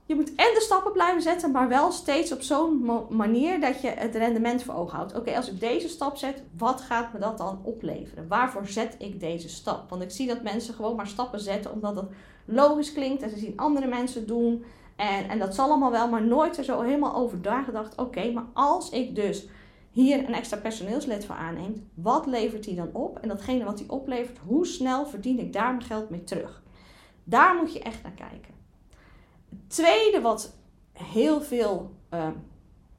Je 0.07 0.15
moet 0.15 0.29
en 0.29 0.55
de 0.55 0.61
stappen 0.61 0.93
blijven 0.93 1.23
zetten, 1.23 1.51
maar 1.51 1.69
wel 1.69 1.93
steeds 1.93 2.33
op 2.33 2.43
zo'n 2.43 2.91
manier 3.11 3.61
dat 3.61 3.81
je 3.81 3.89
het 3.89 4.15
rendement 4.15 4.63
voor 4.63 4.75
ogen 4.75 4.97
houdt. 4.97 5.17
Oké, 5.17 5.37
als 5.37 5.51
ik 5.51 5.61
deze 5.61 5.89
stap 5.89 6.17
zet, 6.17 6.43
wat 6.59 6.81
gaat 6.81 7.13
me 7.13 7.19
dat 7.19 7.39
dan 7.39 7.61
opleveren? 7.63 8.29
Waarvoor 8.29 8.67
zet 8.67 8.95
ik 8.99 9.21
deze 9.21 9.49
stap? 9.49 9.91
Want 9.91 10.03
ik 10.03 10.11
zie 10.11 10.27
dat 10.27 10.43
mensen 10.43 10.75
gewoon 10.75 10.97
maar 10.97 11.07
stappen 11.07 11.41
zetten 11.41 11.73
omdat 11.73 11.97
het 11.97 12.09
logisch 12.45 12.93
klinkt 12.93 13.23
en 13.23 13.31
ze 13.31 13.39
zien 13.39 13.57
andere 13.57 13.87
mensen 13.87 14.27
doen. 14.27 14.65
En, 14.97 15.29
en 15.29 15.39
dat 15.39 15.55
zal 15.55 15.69
allemaal 15.69 15.91
wel, 15.91 16.09
maar 16.09 16.25
nooit 16.25 16.57
er 16.57 16.65
zo 16.65 16.81
helemaal 16.81 17.15
over 17.15 17.39
nagedacht. 17.43 17.97
Oké, 17.97 18.33
maar 18.33 18.47
als 18.53 18.91
ik 18.91 19.15
dus 19.15 19.47
hier 19.95 20.19
een 20.19 20.35
extra 20.35 20.57
personeelslid 20.57 21.25
voor 21.25 21.35
aanneemt, 21.35 21.79
wat 21.95 22.27
levert 22.27 22.65
die 22.65 22.75
dan 22.75 22.91
op? 22.93 23.19
En 23.19 23.29
datgene 23.29 23.65
wat 23.65 23.79
die 23.79 23.91
oplevert, 23.91 24.39
hoe 24.39 24.67
snel 24.67 25.07
verdien 25.07 25.39
ik 25.39 25.53
daar 25.53 25.75
mijn 25.75 25.87
geld 25.87 26.11
mee 26.11 26.25
terug? 26.25 26.63
Daar 27.25 27.57
moet 27.57 27.73
je 27.73 27.81
echt 27.81 28.03
naar 28.03 28.13
kijken. 28.13 28.55
Het 29.49 29.71
tweede 29.71 30.21
wat 30.21 30.55
heel 30.93 31.41
veel, 31.41 31.91
uh, 32.15 32.29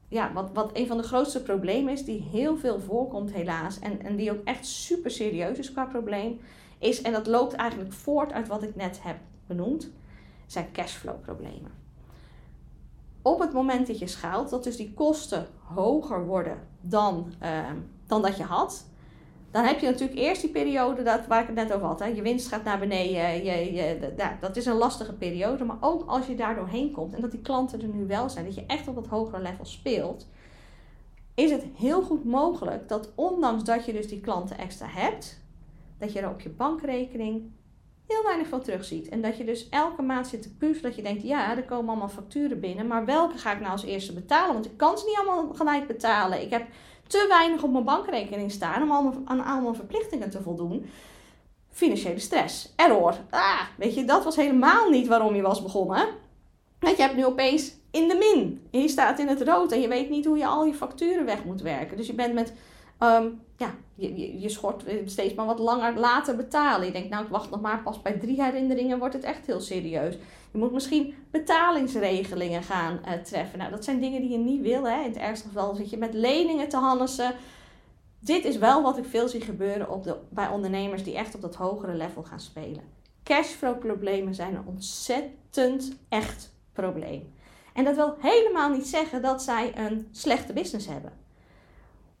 ja, 0.08 0.32
wat, 0.32 0.50
wat 0.52 0.70
een 0.72 0.86
van 0.86 0.96
de 0.96 1.02
grootste 1.02 1.42
problemen 1.42 1.92
is, 1.92 2.04
die 2.04 2.20
heel 2.20 2.56
veel 2.56 2.80
voorkomt 2.80 3.32
helaas, 3.32 3.78
en, 3.78 4.02
en 4.02 4.16
die 4.16 4.32
ook 4.32 4.44
echt 4.44 4.66
super 4.66 5.10
serieus 5.10 5.58
is 5.58 5.72
qua 5.72 5.84
probleem, 5.84 6.40
is, 6.78 7.02
en 7.02 7.12
dat 7.12 7.26
loopt 7.26 7.52
eigenlijk 7.52 7.92
voort 7.92 8.32
uit 8.32 8.48
wat 8.48 8.62
ik 8.62 8.76
net 8.76 9.02
heb 9.02 9.16
benoemd, 9.46 9.90
zijn 10.46 10.72
cashflow 10.72 11.20
problemen 11.20 11.85
op 13.26 13.38
het 13.38 13.52
moment 13.52 13.86
dat 13.86 13.98
je 13.98 14.06
schaalt, 14.06 14.50
dat 14.50 14.64
dus 14.64 14.76
die 14.76 14.94
kosten 14.94 15.46
hoger 15.74 16.26
worden 16.26 16.58
dan, 16.80 17.32
ehm, 17.38 17.76
dan 18.06 18.22
dat 18.22 18.36
je 18.36 18.42
had. 18.42 18.86
Dan 19.50 19.64
heb 19.64 19.78
je 19.78 19.86
natuurlijk 19.86 20.18
eerst 20.18 20.40
die 20.40 20.50
periode 20.50 21.02
dat, 21.02 21.26
waar 21.26 21.40
ik 21.40 21.46
het 21.46 21.56
net 21.56 21.72
over 21.72 21.86
had. 21.86 21.98
Hè. 21.98 22.06
Je 22.06 22.22
winst 22.22 22.48
gaat 22.48 22.64
naar 22.64 22.78
beneden. 22.78 23.44
Je, 23.44 23.72
ja, 24.16 24.36
dat 24.40 24.56
is 24.56 24.66
een 24.66 24.76
lastige 24.76 25.12
periode. 25.12 25.64
Maar 25.64 25.76
ook 25.80 26.08
als 26.08 26.26
je 26.26 26.34
daar 26.34 26.54
doorheen 26.54 26.92
komt 26.92 27.14
en 27.14 27.20
dat 27.20 27.30
die 27.30 27.40
klanten 27.40 27.80
er 27.80 27.88
nu 27.88 28.06
wel 28.06 28.28
zijn. 28.28 28.44
Dat 28.44 28.54
je 28.54 28.66
echt 28.66 28.88
op 28.88 28.94
dat 28.94 29.06
hogere 29.06 29.42
level 29.42 29.64
speelt. 29.64 30.28
Is 31.34 31.50
het 31.50 31.64
heel 31.76 32.02
goed 32.02 32.24
mogelijk 32.24 32.88
dat 32.88 33.12
ondanks 33.14 33.64
dat 33.64 33.84
je 33.84 33.92
dus 33.92 34.08
die 34.08 34.20
klanten 34.20 34.58
extra 34.58 34.86
hebt. 34.88 35.40
Dat 35.98 36.12
je 36.12 36.20
er 36.20 36.30
op 36.30 36.40
je 36.40 36.50
bankrekening 36.50 37.50
heel 38.06 38.22
weinig 38.22 38.48
van 38.48 38.62
terugziet. 38.62 39.08
En 39.08 39.22
dat 39.22 39.36
je 39.36 39.44
dus 39.44 39.68
elke 39.68 40.02
maand 40.02 40.26
zit 40.26 40.42
te 40.42 40.54
puzzelen. 40.54 40.82
Dat 40.82 40.96
je 40.96 41.02
denkt, 41.02 41.22
ja, 41.22 41.56
er 41.56 41.64
komen 41.64 41.88
allemaal 41.88 42.08
facturen 42.08 42.60
binnen. 42.60 42.86
Maar 42.86 43.04
welke 43.04 43.38
ga 43.38 43.52
ik 43.52 43.60
nou 43.60 43.72
als 43.72 43.84
eerste 43.84 44.12
betalen? 44.12 44.52
Want 44.52 44.66
ik 44.66 44.76
kan 44.76 44.98
ze 44.98 45.04
niet 45.06 45.16
allemaal 45.16 45.54
gelijk 45.54 45.86
betalen. 45.86 46.42
Ik 46.42 46.50
heb 46.50 46.66
te 47.06 47.26
weinig 47.28 47.62
op 47.62 47.72
mijn 47.72 47.84
bankrekening 47.84 48.50
staan 48.50 48.82
om 48.82 48.90
allemaal, 48.90 49.14
aan 49.24 49.44
allemaal 49.44 49.74
verplichtingen 49.74 50.30
te 50.30 50.42
voldoen. 50.42 50.90
Financiële 51.70 52.18
stress. 52.18 52.72
Error. 52.76 53.14
Ah, 53.30 53.60
weet 53.76 53.94
je, 53.94 54.04
dat 54.04 54.24
was 54.24 54.36
helemaal 54.36 54.90
niet 54.90 55.06
waarom 55.06 55.34
je 55.34 55.42
was 55.42 55.62
begonnen. 55.62 56.06
Want 56.78 56.96
je 56.96 57.02
hebt 57.02 57.16
nu 57.16 57.26
opeens 57.26 57.74
in 57.90 58.08
de 58.08 58.14
min. 58.14 58.66
En 58.70 58.80
je 58.80 58.88
staat 58.88 59.18
in 59.18 59.28
het 59.28 59.42
rood 59.42 59.72
en 59.72 59.80
je 59.80 59.88
weet 59.88 60.10
niet 60.10 60.24
hoe 60.24 60.38
je 60.38 60.46
al 60.46 60.64
je 60.64 60.74
facturen 60.74 61.24
weg 61.24 61.44
moet 61.44 61.62
werken. 61.62 61.96
Dus 61.96 62.06
je 62.06 62.14
bent 62.14 62.34
met 62.34 62.52
Ehm, 62.98 63.28
ja, 63.56 63.74
je, 63.94 64.40
je, 64.40 64.48
schort 64.48 64.84
steeds 65.04 65.34
maar 65.34 65.46
wat 65.46 65.58
langer 65.58 65.98
later 65.98 66.36
betalen. 66.36 66.86
Je 66.86 66.92
denkt, 66.92 67.08
nou, 67.08 67.24
ik 67.24 67.30
wacht 67.30 67.50
nog 67.50 67.60
maar. 67.60 67.82
Pas 67.82 68.02
bij 68.02 68.12
drie 68.12 68.42
herinneringen 68.42 68.98
wordt 68.98 69.14
het 69.14 69.24
echt 69.24 69.46
heel 69.46 69.60
serieus. 69.60 70.14
Je 70.52 70.58
moet 70.58 70.72
misschien 70.72 71.14
betalingsregelingen 71.30 72.62
gaan 72.62 73.00
uh, 73.06 73.12
treffen. 73.12 73.58
Nou, 73.58 73.70
dat 73.70 73.84
zijn 73.84 74.00
dingen 74.00 74.20
die 74.20 74.30
je 74.30 74.38
niet 74.38 74.60
wil. 74.60 74.88
Hè. 74.88 74.98
In 74.98 75.08
het 75.08 75.16
ergste 75.16 75.48
geval 75.48 75.74
zit 75.74 75.90
je 75.90 75.96
met 75.96 76.14
leningen 76.14 76.68
te 76.68 76.76
hannissen. 76.76 77.34
Dit 78.18 78.44
is 78.44 78.58
wel 78.58 78.82
wat 78.82 78.98
ik 78.98 79.04
veel 79.04 79.28
zie 79.28 79.40
gebeuren 79.40 79.90
op 79.90 80.04
de, 80.04 80.16
bij 80.28 80.48
ondernemers 80.48 81.04
die 81.04 81.16
echt 81.16 81.34
op 81.34 81.40
dat 81.40 81.54
hogere 81.54 81.94
level 81.94 82.22
gaan 82.22 82.40
spelen. 82.40 82.82
Cashflow 83.22 83.78
problemen 83.78 84.34
zijn 84.34 84.54
een 84.54 84.66
ontzettend 84.66 85.96
echt 86.08 86.52
probleem. 86.72 87.32
En 87.72 87.84
dat 87.84 87.96
wil 87.96 88.14
helemaal 88.18 88.70
niet 88.70 88.86
zeggen 88.86 89.22
dat 89.22 89.42
zij 89.42 89.72
een 89.76 90.08
slechte 90.12 90.52
business 90.52 90.86
hebben. 90.86 91.25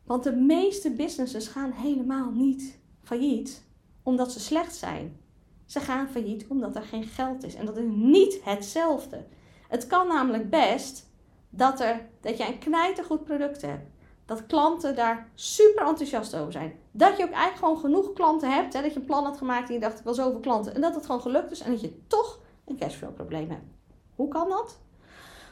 Want 0.06 0.24
de 0.24 0.36
meeste 0.36 0.90
businesses 0.90 1.48
gaan 1.48 1.70
helemaal 1.70 2.30
niet 2.30 2.78
failliet 3.02 3.64
omdat 4.02 4.32
ze 4.32 4.40
slecht 4.40 4.74
zijn. 4.74 5.20
Ze 5.66 5.80
gaan 5.80 6.08
failliet 6.08 6.46
omdat 6.48 6.76
er 6.76 6.82
geen 6.82 7.04
geld 7.04 7.44
is. 7.44 7.54
En 7.54 7.66
dat 7.66 7.76
is 7.76 7.84
niet 7.88 8.40
hetzelfde. 8.44 9.24
Het 9.68 9.86
kan 9.86 10.08
namelijk 10.08 10.50
best 10.50 11.10
dat, 11.50 11.80
er, 11.80 12.08
dat 12.20 12.36
jij 12.38 12.48
een 12.48 12.58
knijtergoed 12.58 13.24
product 13.24 13.62
hebt. 13.62 13.90
Dat 14.26 14.46
klanten 14.46 14.94
daar 14.94 15.30
super 15.34 15.86
enthousiast 15.86 16.36
over 16.36 16.52
zijn. 16.52 16.74
Dat 16.90 17.16
je 17.16 17.24
ook 17.24 17.30
eigenlijk 17.30 17.58
gewoon 17.58 17.78
genoeg 17.78 18.12
klanten 18.12 18.50
hebt. 18.50 18.72
Hè, 18.72 18.82
dat 18.82 18.92
je 18.92 18.98
een 18.98 19.06
plan 19.06 19.24
had 19.24 19.36
gemaakt 19.36 19.68
en 19.68 19.74
je 19.74 19.80
dacht 19.80 19.98
ik 19.98 20.04
wil 20.04 20.14
zoveel 20.14 20.40
klanten. 20.40 20.74
En 20.74 20.80
dat 20.80 20.94
het 20.94 21.06
gewoon 21.06 21.20
gelukt 21.20 21.50
is 21.50 21.60
en 21.60 21.70
dat 21.70 21.80
je 21.80 22.06
toch 22.06 22.40
een 22.64 22.78
cashflow 22.78 23.14
probleem 23.14 23.50
hebt. 23.50 23.70
Hoe 24.14 24.28
kan 24.28 24.48
dat? 24.48 24.78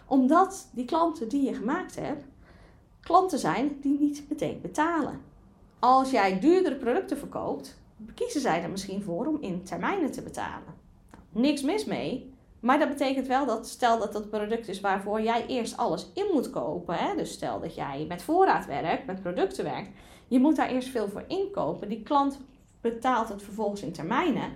Omdat 0.07 0.69
die 0.73 0.85
klanten 0.85 1.29
die 1.29 1.43
je 1.43 1.55
gemaakt 1.55 1.97
hebt, 1.97 2.25
klanten 3.05 3.39
zijn 3.39 3.79
die 3.81 3.99
niet 4.01 4.25
meteen 4.29 4.61
betalen. 4.61 5.21
Als 5.79 6.11
jij 6.11 6.41
duurdere 6.41 6.77
producten 6.77 7.19
verkoopt, 7.19 7.79
kiezen 8.15 8.41
zij 8.41 8.63
er 8.63 8.71
misschien 8.71 9.03
voor 9.03 9.27
om 9.27 9.39
in 9.41 9.63
termijnen 9.63 10.13
te 10.13 10.23
betalen. 10.23 10.75
Nou, 11.11 11.23
niks 11.47 11.63
mis 11.63 11.85
mee, 11.85 12.35
maar 12.61 12.79
dat 12.79 12.89
betekent 12.89 13.27
wel 13.27 13.47
dat 13.47 13.69
stel 13.69 13.99
dat 13.99 14.13
dat 14.13 14.31
product 14.31 14.69
is 14.69 14.81
waarvoor 14.81 15.23
jij 15.23 15.47
eerst 15.47 15.77
alles 15.77 16.11
in 16.15 16.27
moet 16.33 16.51
kopen. 16.51 16.95
Hè? 16.95 17.17
Dus 17.17 17.33
stel 17.33 17.61
dat 17.61 17.75
jij 17.75 18.05
met 18.09 18.23
voorraad 18.23 18.67
werkt, 18.67 19.07
met 19.07 19.23
producten 19.23 19.65
werkt, 19.65 19.91
je 20.29 20.39
moet 20.41 20.57
daar 20.57 20.71
eerst 20.71 20.89
veel 20.89 21.09
voor 21.09 21.25
inkopen. 21.29 21.89
Die 21.89 22.03
klant 22.03 22.39
betaalt 22.81 23.29
het 23.29 23.43
vervolgens 23.43 23.83
in 23.83 23.93
termijnen. 23.93 24.53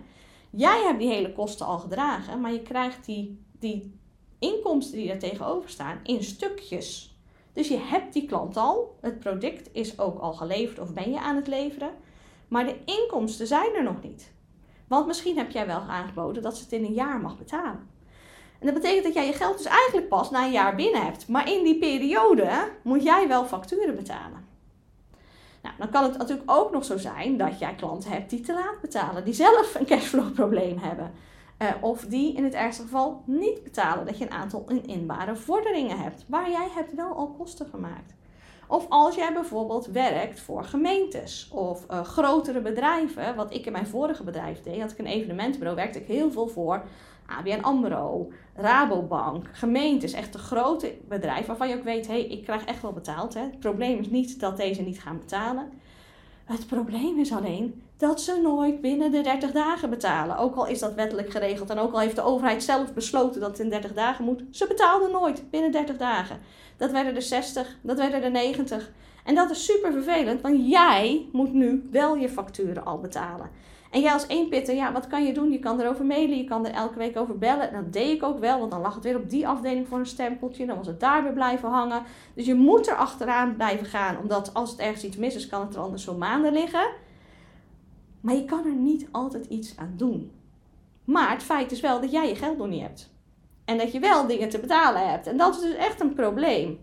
Jij 0.51 0.83
hebt 0.83 0.99
die 0.99 1.09
hele 1.09 1.33
kosten 1.33 1.67
al 1.67 1.79
gedragen, 1.79 2.41
maar 2.41 2.53
je 2.53 2.63
krijgt 2.63 3.05
die, 3.05 3.45
die 3.59 3.99
inkomsten 4.39 4.99
die 4.99 5.11
er 5.11 5.19
tegenover 5.19 5.71
staan 5.71 6.01
in 6.03 6.23
stukjes. 6.23 7.08
Dus 7.59 7.69
je 7.69 7.79
hebt 7.79 8.13
die 8.13 8.27
klant 8.27 8.57
al. 8.57 8.99
Het 9.01 9.19
product 9.19 9.69
is 9.73 9.99
ook 9.99 10.19
al 10.19 10.33
geleverd 10.33 10.79
of 10.79 10.93
ben 10.93 11.11
je 11.11 11.21
aan 11.21 11.37
het 11.37 11.47
leveren. 11.47 11.91
Maar 12.49 12.65
de 12.65 12.77
inkomsten 12.85 13.47
zijn 13.47 13.75
er 13.75 13.83
nog 13.83 14.03
niet. 14.03 14.33
Want 14.89 15.07
misschien 15.07 15.37
heb 15.37 15.51
jij 15.51 15.67
wel 15.67 15.81
aangeboden 15.81 16.43
dat 16.43 16.57
ze 16.57 16.63
het 16.63 16.73
in 16.73 16.85
een 16.85 16.93
jaar 16.93 17.21
mag 17.21 17.39
betalen. 17.39 17.89
En 18.59 18.67
dat 18.67 18.75
betekent 18.75 19.05
dat 19.05 19.15
jij 19.15 19.27
je 19.27 19.33
geld 19.33 19.57
dus 19.57 19.67
eigenlijk 19.67 20.09
pas 20.09 20.31
na 20.31 20.45
een 20.45 20.53
jaar 20.53 20.75
binnen 20.75 21.05
hebt. 21.05 21.29
Maar 21.29 21.51
in 21.51 21.65
die 21.65 21.79
periode 21.79 22.71
moet 22.83 23.03
jij 23.03 23.29
wel 23.29 23.45
facturen 23.45 23.95
betalen. 23.95 24.47
Nou, 25.63 25.75
dan 25.79 25.91
kan 25.91 26.03
het 26.03 26.19
natuurlijk 26.19 26.51
ook 26.51 26.73
nog 26.73 26.85
zo 26.85 26.99
zijn 26.99 27.37
dat 27.37 27.59
jij 27.59 27.75
klanten 27.75 28.11
hebt 28.11 28.31
die 28.31 28.41
te 28.41 28.53
laat 28.53 28.81
betalen, 28.81 29.25
die 29.25 29.35
zelf 29.35 29.75
een 29.75 29.87
cashflow 29.87 30.33
probleem 30.33 30.79
hebben. 30.79 31.13
Uh, 31.63 31.69
of 31.81 32.07
die 32.07 32.35
in 32.35 32.45
het 32.45 32.55
ergste 32.55 32.83
geval 32.83 33.23
niet 33.25 33.63
betalen. 33.63 34.07
Dat 34.07 34.19
je 34.19 34.25
een 34.25 34.31
aantal 34.31 34.67
inbare 34.87 35.37
vorderingen 35.37 35.99
hebt. 35.99 36.25
Maar 36.29 36.51
jij 36.51 36.69
hebt 36.75 36.95
wel 36.95 37.13
al 37.13 37.35
kosten 37.39 37.67
gemaakt. 37.67 38.15
Of 38.67 38.87
als 38.89 39.15
jij 39.15 39.33
bijvoorbeeld 39.33 39.87
werkt 39.87 40.41
voor 40.41 40.65
gemeentes 40.65 41.51
of 41.53 41.87
uh, 41.91 42.01
grotere 42.05 42.61
bedrijven. 42.61 43.37
Wat 43.37 43.55
ik 43.55 43.67
in 43.67 43.73
mijn 43.73 43.87
vorige 43.87 44.25
bedrijf 44.25 44.63
deed. 44.63 44.81
Had 44.81 44.91
ik 44.91 44.99
een 44.99 45.07
evenementenbureau. 45.07 45.77
Werkte 45.77 46.01
ik 46.01 46.07
heel 46.07 46.31
veel 46.31 46.49
voor 46.49 46.83
ABN 47.27 47.61
AMRO, 47.61 48.33
Rabobank, 48.55 49.49
gemeentes. 49.53 50.13
Echt 50.13 50.33
de 50.33 50.39
grote 50.39 50.99
bedrijven 51.09 51.47
waarvan 51.47 51.69
je 51.69 51.77
ook 51.77 51.85
weet. 51.85 52.07
Hé, 52.07 52.13
hey, 52.13 52.27
ik 52.27 52.43
krijg 52.43 52.65
echt 52.65 52.83
wel 52.83 52.93
betaald. 52.93 53.35
Hè. 53.35 53.41
Het 53.41 53.59
probleem 53.59 53.99
is 53.99 54.11
niet 54.11 54.41
dat 54.41 54.57
deze 54.57 54.83
niet 54.83 55.01
gaan 55.01 55.19
betalen. 55.19 55.71
Het 56.49 56.67
probleem 56.67 57.19
is 57.19 57.33
alleen 57.33 57.83
dat 57.97 58.21
ze 58.21 58.41
nooit 58.43 58.81
binnen 58.81 59.11
de 59.11 59.21
30 59.21 59.51
dagen 59.51 59.91
betalen. 59.91 60.39
Ook 60.39 60.55
al 60.55 60.67
is 60.67 60.79
dat 60.79 60.95
wettelijk 60.95 61.31
geregeld 61.31 61.71
en 61.71 61.79
ook 61.79 61.93
al 61.93 62.01
heeft 62.01 62.17
de 62.17 62.23
overheid 62.23 62.63
zelf 62.63 62.95
besloten 62.95 63.41
dat 63.41 63.51
het 63.51 63.59
in 63.59 63.69
30 63.71 63.93
dagen 63.95 64.25
moet. 64.25 64.43
Ze 64.51 64.67
betaalden 64.67 65.11
nooit 65.11 65.51
binnen 65.51 65.73
30 65.73 65.97
dagen. 65.97 66.39
Dat 66.77 66.91
werden 66.91 67.15
er 67.15 67.23
60, 67.23 67.77
dat 67.83 67.99
werden 67.99 68.23
er 68.23 68.31
90. 68.31 68.91
En 69.25 69.35
dat 69.35 69.51
is 69.51 69.65
super 69.65 69.93
vervelend, 69.93 70.41
want 70.41 70.69
jij 70.69 71.29
moet 71.33 71.53
nu 71.53 71.89
wel 71.91 72.17
je 72.17 72.29
facturen 72.29 72.85
al 72.85 72.99
betalen. 72.99 73.51
En 73.91 74.01
jij 74.01 74.13
als 74.13 74.27
eenpitter, 74.27 74.75
ja, 74.75 74.93
wat 74.93 75.07
kan 75.07 75.25
je 75.25 75.33
doen? 75.33 75.53
Je 75.53 75.59
kan 75.59 75.81
erover 75.81 76.05
mailen, 76.05 76.37
je 76.37 76.45
kan 76.45 76.67
er 76.67 76.73
elke 76.73 76.99
week 76.99 77.17
over 77.17 77.39
bellen. 77.39 77.71
En 77.71 77.83
dat 77.83 77.93
deed 77.93 78.17
ik 78.17 78.23
ook 78.23 78.39
wel, 78.39 78.59
want 78.59 78.71
dan 78.71 78.81
lag 78.81 78.95
het 78.95 79.05
weer 79.05 79.17
op 79.17 79.31
die 79.31 79.49
afdeling 79.49 79.89
voor 79.89 79.99
een 79.99 80.07
stempeltje. 80.07 80.67
Dan 80.67 80.77
was 80.77 80.87
het 80.87 81.01
daar 81.01 81.23
weer 81.23 81.33
blijven 81.33 81.69
hangen. 81.69 82.03
Dus 82.35 82.47
je 82.47 82.55
moet 82.55 82.89
er 82.89 82.97
achteraan 82.97 83.57
blijven 83.57 83.87
gaan, 83.87 84.19
omdat 84.19 84.55
als 84.55 84.71
het 84.71 84.79
ergens 84.79 85.05
iets 85.05 85.17
mis 85.17 85.35
is, 85.35 85.47
kan 85.47 85.61
het 85.61 85.75
er 85.75 85.81
anders 85.81 86.05
zo 86.05 86.15
maanden 86.15 86.53
liggen. 86.53 86.91
Maar 88.21 88.35
je 88.35 88.45
kan 88.45 88.65
er 88.65 88.75
niet 88.75 89.09
altijd 89.11 89.47
iets 89.47 89.77
aan 89.77 89.95
doen. 89.97 90.33
Maar 91.05 91.31
het 91.31 91.43
feit 91.43 91.73
is 91.73 91.81
wel 91.81 92.01
dat 92.01 92.11
jij 92.11 92.29
je 92.29 92.35
geld 92.35 92.59
nog 92.59 92.69
niet 92.69 92.83
hebt. 92.83 93.11
En 93.65 93.79
dat 93.79 93.93
je 93.93 93.99
wel 93.99 94.27
dingen 94.27 94.49
te 94.49 94.59
betalen 94.59 95.11
hebt. 95.11 95.27
En 95.27 95.37
dat 95.37 95.55
is 95.55 95.61
dus 95.61 95.75
echt 95.75 96.01
een 96.01 96.15
probleem. 96.15 96.81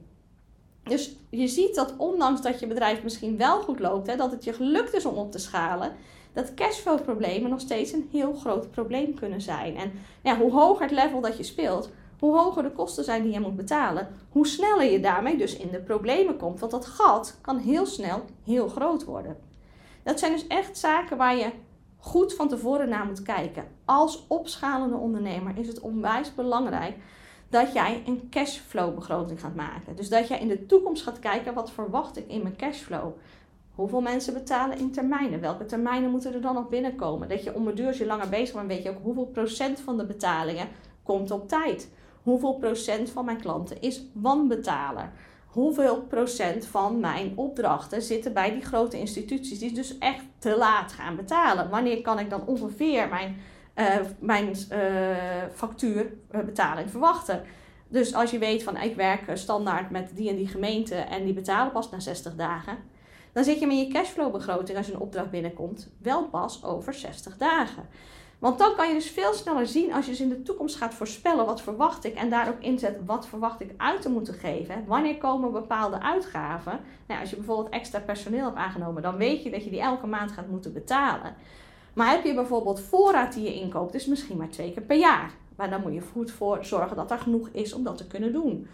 Dus 0.83 1.15
je 1.29 1.47
ziet 1.47 1.75
dat 1.75 1.93
ondanks 1.97 2.41
dat 2.41 2.59
je 2.59 2.67
bedrijf 2.67 3.03
misschien 3.03 3.37
wel 3.37 3.61
goed 3.61 3.79
loopt, 3.79 4.07
hè, 4.07 4.15
dat 4.15 4.31
het 4.31 4.43
je 4.43 4.53
gelukt 4.53 4.93
is 4.93 5.05
om 5.05 5.15
op 5.15 5.31
te 5.31 5.39
schalen, 5.39 5.91
dat 6.35 6.53
cashflow 6.53 7.01
problemen 7.01 7.49
nog 7.49 7.59
steeds 7.59 7.91
een 7.91 8.09
heel 8.11 8.33
groot 8.33 8.71
probleem 8.71 9.13
kunnen 9.13 9.41
zijn. 9.41 9.75
En 10.21 10.37
hoe 10.37 10.51
hoger 10.51 10.81
het 10.81 10.91
level 10.91 11.21
dat 11.21 11.37
je 11.37 11.43
speelt, 11.43 11.89
hoe 12.19 12.37
hoger 12.37 12.63
de 12.63 12.71
kosten 12.71 13.03
zijn 13.03 13.23
die 13.23 13.31
je 13.31 13.39
moet 13.39 13.55
betalen, 13.55 14.07
hoe 14.29 14.47
sneller 14.47 14.91
je 14.91 14.99
daarmee 14.99 15.37
dus 15.37 15.57
in 15.57 15.69
de 15.71 15.79
problemen 15.79 16.37
komt. 16.37 16.59
Want 16.59 16.71
dat 16.71 16.85
gat 16.85 17.37
kan 17.41 17.57
heel 17.57 17.85
snel 17.85 18.23
heel 18.43 18.67
groot 18.67 19.03
worden. 19.03 19.37
Dat 20.03 20.19
zijn 20.19 20.31
dus 20.31 20.47
echt 20.47 20.77
zaken 20.77 21.17
waar 21.17 21.35
je 21.35 21.51
goed 21.97 22.33
van 22.33 22.47
tevoren 22.47 22.89
naar 22.89 23.05
moet 23.05 23.21
kijken. 23.21 23.67
Als 23.85 24.25
opschalende 24.27 24.95
ondernemer 24.95 25.57
is 25.57 25.67
het 25.67 25.79
onwijs 25.79 26.35
belangrijk 26.35 26.95
dat 27.49 27.73
jij 27.73 28.03
een 28.05 28.27
cashflow 28.29 28.95
begroting 28.95 29.39
gaat 29.39 29.55
maken. 29.55 29.95
Dus 29.95 30.09
dat 30.09 30.27
jij 30.27 30.39
in 30.39 30.47
de 30.47 30.65
toekomst 30.65 31.03
gaat 31.03 31.19
kijken 31.19 31.53
wat 31.53 31.71
verwacht 31.71 32.17
ik 32.17 32.27
in 32.27 32.41
mijn 32.41 32.55
cashflow. 32.55 33.13
Hoeveel 33.75 34.01
mensen 34.01 34.33
betalen 34.33 34.77
in 34.77 34.91
termijnen? 34.91 35.41
Welke 35.41 35.65
termijnen 35.65 36.11
moeten 36.11 36.33
er 36.33 36.41
dan 36.41 36.53
nog 36.53 36.69
binnenkomen? 36.69 37.29
Dat 37.29 37.43
je 37.43 37.55
om 37.55 37.67
een 37.67 37.75
duur, 37.75 37.97
je 37.97 38.05
langer 38.05 38.29
bezig 38.29 38.55
bent, 38.55 38.67
weet 38.67 38.83
je 38.83 38.89
ook 38.89 39.03
hoeveel 39.03 39.25
procent 39.25 39.79
van 39.79 39.97
de 39.97 40.05
betalingen 40.05 40.67
komt 41.03 41.31
op 41.31 41.47
tijd. 41.47 41.89
hoeveel 42.23 42.53
procent 42.53 43.09
van 43.09 43.25
mijn 43.25 43.41
klanten 43.41 43.81
is 43.81 44.03
wanbetaler? 44.13 45.11
Hoeveel 45.45 46.01
procent 46.01 46.65
van 46.65 46.99
mijn 46.99 47.31
opdrachten 47.35 48.01
zitten 48.01 48.33
bij 48.33 48.51
die 48.51 48.61
grote 48.61 48.99
instituties 48.99 49.59
die 49.59 49.73
dus 49.73 49.97
echt 49.97 50.23
te 50.39 50.57
laat 50.57 50.91
gaan 50.91 51.15
betalen? 51.15 51.69
Wanneer 51.69 52.01
kan 52.01 52.19
ik 52.19 52.29
dan 52.29 52.45
ongeveer 52.45 53.09
mijn, 53.09 53.37
uh, 53.75 53.95
mijn 54.19 54.55
uh, 54.71 54.83
factuurbetaling 55.53 56.89
verwachten? 56.89 57.43
Dus 57.87 58.13
als 58.13 58.31
je 58.31 58.37
weet 58.37 58.63
van 58.63 58.77
ik 58.77 58.95
werk 58.95 59.37
standaard 59.37 59.89
met 59.89 60.11
die 60.15 60.29
en 60.29 60.35
die 60.35 60.47
gemeente 60.47 60.95
en 60.95 61.23
die 61.23 61.33
betalen 61.33 61.71
pas 61.71 61.89
na 61.89 61.99
60 61.99 62.35
dagen, 62.35 62.77
dan 63.35 63.43
zit 63.43 63.59
je 63.59 63.67
met 63.67 63.77
je 63.77 63.87
cashflowbegroting 63.87 64.77
als 64.77 64.87
een 64.87 64.99
opdracht 64.99 65.29
binnenkomt 65.29 65.89
wel 66.01 66.23
pas 66.23 66.63
over 66.63 66.93
60 66.93 67.37
dagen. 67.37 67.87
Want 68.39 68.57
dan 68.57 68.75
kan 68.75 68.87
je 68.87 68.93
dus 68.93 69.09
veel 69.09 69.33
sneller 69.33 69.67
zien 69.67 69.93
als 69.93 70.05
je 70.05 70.11
dus 70.11 70.21
in 70.21 70.29
de 70.29 70.41
toekomst 70.41 70.75
gaat 70.75 70.93
voorspellen 70.93 71.45
wat 71.45 71.61
verwacht 71.61 72.05
ik 72.05 72.15
en 72.15 72.29
daar 72.29 72.49
ook 72.49 72.59
inzet 72.59 72.97
wat 73.05 73.27
verwacht 73.27 73.61
ik 73.61 73.73
uit 73.77 74.01
te 74.01 74.09
moeten 74.09 74.33
geven. 74.33 74.83
Wanneer 74.87 75.17
komen 75.17 75.51
bepaalde 75.51 76.01
uitgaven? 76.01 76.79
Nou, 77.07 77.21
als 77.21 77.29
je 77.29 77.35
bijvoorbeeld 77.35 77.69
extra 77.69 77.99
personeel 77.99 78.45
hebt 78.45 78.57
aangenomen, 78.57 79.01
dan 79.01 79.17
weet 79.17 79.43
je 79.43 79.49
dat 79.49 79.63
je 79.63 79.69
die 79.69 79.81
elke 79.81 80.07
maand 80.07 80.31
gaat 80.31 80.49
moeten 80.49 80.73
betalen. 80.73 81.35
Maar 81.93 82.09
heb 82.09 82.23
je 82.23 82.33
bijvoorbeeld 82.33 82.79
voorraad 82.79 83.33
die 83.33 83.43
je 83.43 83.59
inkoopt, 83.59 83.91
dus 83.91 84.05
misschien 84.05 84.37
maar 84.37 84.49
twee 84.49 84.73
keer 84.73 84.83
per 84.83 84.97
jaar. 84.97 85.31
Maar 85.55 85.69
dan 85.69 85.81
moet 85.81 85.93
je 85.93 86.01
goed 86.13 86.31
voor 86.31 86.65
zorgen 86.65 86.95
dat 86.95 87.11
er 87.11 87.19
genoeg 87.19 87.49
is 87.51 87.73
om 87.73 87.83
dat 87.83 87.97
te 87.97 88.07
kunnen 88.07 88.33
doen. 88.33 88.67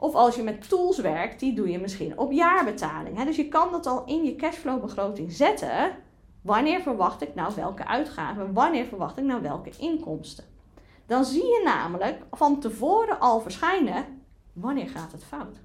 Of 0.00 0.14
als 0.14 0.36
je 0.36 0.42
met 0.42 0.68
tools 0.68 0.98
werkt, 0.98 1.40
die 1.40 1.54
doe 1.54 1.70
je 1.70 1.78
misschien 1.78 2.18
op 2.18 2.32
jaarbetaling. 2.32 3.24
Dus 3.24 3.36
je 3.36 3.48
kan 3.48 3.72
dat 3.72 3.86
al 3.86 4.04
in 4.04 4.24
je 4.24 4.36
cashflowbegroting 4.36 5.32
zetten. 5.32 5.96
Wanneer 6.42 6.80
verwacht 6.80 7.22
ik 7.22 7.34
nou 7.34 7.52
welke 7.54 7.86
uitgaven? 7.86 8.52
Wanneer 8.52 8.84
verwacht 8.84 9.18
ik 9.18 9.24
nou 9.24 9.42
welke 9.42 9.70
inkomsten? 9.78 10.44
Dan 11.06 11.24
zie 11.24 11.44
je 11.44 11.62
namelijk 11.64 12.22
van 12.30 12.60
tevoren 12.60 13.20
al 13.20 13.40
verschijnen 13.40 14.04
wanneer 14.52 14.88
gaat 14.88 15.12
het 15.12 15.24
fout. 15.24 15.60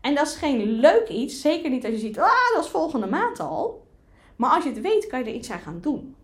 En 0.00 0.14
dat 0.14 0.26
is 0.26 0.34
geen 0.34 0.62
leuk 0.62 1.08
iets, 1.08 1.40
zeker 1.40 1.70
niet 1.70 1.84
als 1.84 1.94
je 1.94 2.00
ziet, 2.00 2.18
ah, 2.18 2.54
dat 2.54 2.64
is 2.64 2.70
volgende 2.70 3.06
maand 3.06 3.40
al. 3.40 3.86
Maar 4.36 4.50
als 4.50 4.64
je 4.64 4.70
het 4.70 4.80
weet, 4.80 5.06
kan 5.06 5.18
je 5.18 5.24
er 5.24 5.36
iets 5.36 5.50
aan 5.50 5.58
gaan 5.58 5.80
doen. 5.80 6.16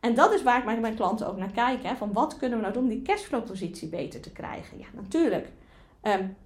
En 0.00 0.14
dat 0.14 0.32
is 0.32 0.42
waar 0.42 0.58
ik 0.58 0.64
met 0.64 0.80
mijn 0.80 0.94
klanten 0.94 1.28
ook 1.28 1.36
naar 1.36 1.52
kijk. 1.52 1.82
Hè, 1.82 1.96
van 1.96 2.12
wat 2.12 2.36
kunnen 2.36 2.58
we 2.58 2.62
nou 2.62 2.74
doen 2.74 2.82
om 2.82 2.88
die 2.88 3.02
cashflow-positie 3.02 3.88
beter 3.88 4.20
te 4.20 4.32
krijgen? 4.32 4.78
Ja, 4.78 4.86
natuurlijk. 4.94 5.48
Um, 6.02 6.36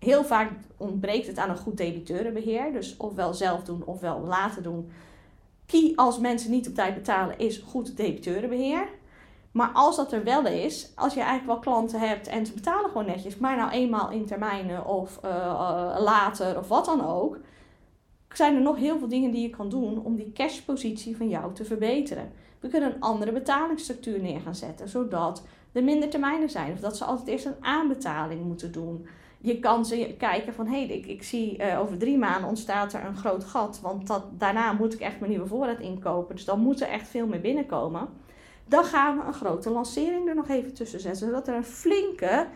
heel 0.00 0.24
vaak 0.24 0.50
ontbreekt 0.76 1.26
het 1.26 1.38
aan 1.38 1.50
een 1.50 1.56
goed 1.56 1.76
debiteurenbeheer. 1.76 2.72
Dus 2.72 2.96
ofwel 2.96 3.34
zelf 3.34 3.62
doen 3.62 3.84
ofwel 3.84 4.20
laten 4.20 4.62
doen. 4.62 4.90
Key 5.66 5.92
als 5.96 6.18
mensen 6.18 6.50
niet 6.50 6.68
op 6.68 6.74
tijd 6.74 6.94
betalen 6.94 7.38
is 7.38 7.58
goed 7.58 7.96
debiteurenbeheer. 7.96 8.88
Maar 9.52 9.70
als 9.72 9.96
dat 9.96 10.12
er 10.12 10.24
wel 10.24 10.46
is, 10.46 10.92
als 10.94 11.14
je 11.14 11.20
eigenlijk 11.20 11.50
wel 11.50 11.74
klanten 11.74 12.00
hebt 12.00 12.26
en 12.26 12.46
ze 12.46 12.52
betalen 12.52 12.90
gewoon 12.90 13.06
netjes, 13.06 13.36
maar 13.36 13.56
nou 13.56 13.70
eenmaal 13.70 14.10
in 14.10 14.26
termijnen 14.26 14.86
of 14.86 15.20
uh, 15.24 15.30
later 15.98 16.58
of 16.58 16.68
wat 16.68 16.84
dan 16.84 17.06
ook, 17.06 17.38
zijn 18.32 18.54
er 18.54 18.60
nog 18.60 18.76
heel 18.76 18.98
veel 18.98 19.08
dingen 19.08 19.30
die 19.30 19.42
je 19.42 19.50
kan 19.50 19.68
doen 19.68 20.04
om 20.04 20.16
die 20.16 20.32
cashpositie 20.32 21.16
van 21.16 21.28
jou 21.28 21.54
te 21.54 21.64
verbeteren. 21.64 22.32
We 22.60 22.68
kunnen 22.68 22.94
een 22.94 23.00
andere 23.00 23.32
betalingsstructuur 23.32 24.20
neer 24.20 24.40
gaan 24.40 24.54
zetten, 24.54 24.88
zodat 24.88 25.42
er 25.72 25.84
minder 25.84 26.08
termijnen 26.08 26.50
zijn 26.50 26.72
of 26.72 26.80
dat 26.80 26.96
ze 26.96 27.04
altijd 27.04 27.28
eerst 27.28 27.44
een 27.44 27.64
aanbetaling 27.64 28.44
moeten 28.44 28.72
doen 28.72 29.06
je 29.42 29.58
kan 29.58 29.84
ze 29.86 30.14
kijken 30.18 30.54
van 30.54 30.66
hé, 30.66 30.86
hey, 30.86 30.96
ik, 30.96 31.06
ik 31.06 31.22
zie 31.22 31.58
uh, 31.58 31.80
over 31.80 31.98
drie 31.98 32.18
maanden 32.18 32.48
ontstaat 32.48 32.92
er 32.92 33.04
een 33.04 33.16
groot 33.16 33.44
gat. 33.44 33.80
Want 33.82 34.06
dat, 34.06 34.22
daarna 34.38 34.72
moet 34.72 34.94
ik 34.94 35.00
echt 35.00 35.20
mijn 35.20 35.30
nieuwe 35.30 35.46
voorraad 35.46 35.80
inkopen. 35.80 36.34
Dus 36.34 36.44
dan 36.44 36.60
moet 36.60 36.80
er 36.80 36.88
echt 36.88 37.08
veel 37.08 37.26
meer 37.26 37.40
binnenkomen. 37.40 38.08
Dan 38.68 38.84
gaan 38.84 39.18
we 39.18 39.24
een 39.24 39.34
grote 39.34 39.70
lancering 39.70 40.28
er 40.28 40.34
nog 40.34 40.48
even 40.48 40.74
tussen 40.74 41.00
zetten. 41.00 41.26
Zodat 41.26 41.48
er 41.48 41.54
een 41.54 41.64
flinke 41.64 42.46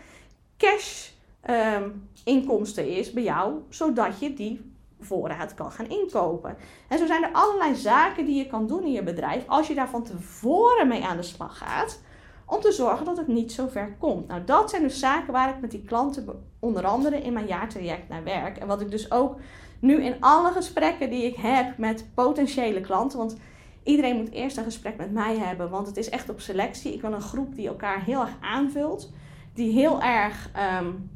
cash 0.57 1.11
um, 1.51 2.09
inkomsten 2.25 2.89
is 2.89 3.13
bij 3.13 3.23
jou. 3.23 3.55
Zodat 3.69 4.19
je 4.19 4.35
die 4.35 4.73
voorraad 5.01 5.55
kan 5.55 5.73
gaan 5.73 5.89
inkopen. 5.89 6.57
En 6.89 6.99
zo 6.99 7.07
zijn 7.07 7.23
er 7.23 7.33
allerlei 7.33 7.75
zaken 7.75 8.25
die 8.25 8.37
je 8.37 8.47
kan 8.47 8.67
doen 8.67 8.83
in 8.83 8.93
je 8.93 9.03
bedrijf. 9.03 9.45
Als 9.47 9.67
je 9.67 9.75
daar 9.75 9.89
van 9.89 10.05
tevoren 10.05 10.89
mee 10.89 11.05
aan 11.05 11.17
de 11.17 11.23
slag 11.23 11.59
gaat 11.59 12.01
om 12.47 12.61
te 12.61 12.73
zorgen 12.73 13.05
dat 13.05 13.17
het 13.17 13.27
niet 13.27 13.53
zo 13.53 13.69
ver 13.69 13.97
komt. 13.99 14.27
Nou, 14.27 14.45
dat 14.45 14.71
zijn 14.71 14.83
dus 14.83 14.99
zaken 14.99 15.33
waar 15.33 15.49
ik 15.49 15.61
met 15.61 15.71
die 15.71 15.83
klanten 15.83 16.45
onder 16.59 16.87
andere 16.87 17.23
in 17.23 17.33
mijn 17.33 17.47
jaartraject 17.47 18.09
naar 18.09 18.25
werk. 18.25 18.57
En 18.57 18.67
wat 18.67 18.81
ik 18.81 18.91
dus 18.91 19.11
ook 19.11 19.37
nu 19.81 20.03
in 20.03 20.17
alle 20.21 20.53
gesprekken 20.53 21.11
die 21.11 21.25
ik 21.25 21.37
heb 21.37 21.79
met 21.79 22.07
potentiële 22.15 22.81
klanten, 22.81 23.19
want 23.19 23.37
iedereen 23.83 24.17
moet 24.17 24.31
eerst 24.31 24.57
een 24.57 24.65
gesprek 24.65 24.97
met 24.97 25.13
mij 25.13 25.39
hebben, 25.39 25.71
want 25.71 25.87
het 25.87 25.97
is 25.97 26.09
echt 26.09 26.29
op 26.29 26.41
selectie. 26.41 26.95
Ik 26.95 27.01
wil 27.01 27.13
een 27.13 27.21
groep 27.21 27.55
die 27.55 27.69
elkaar 27.69 28.05
heel 28.05 28.21
erg 28.21 28.37
aanvult, 28.41 29.13
die 29.55 29.73
heel 29.73 30.03
erg 30.03 30.51
um, 30.81 31.11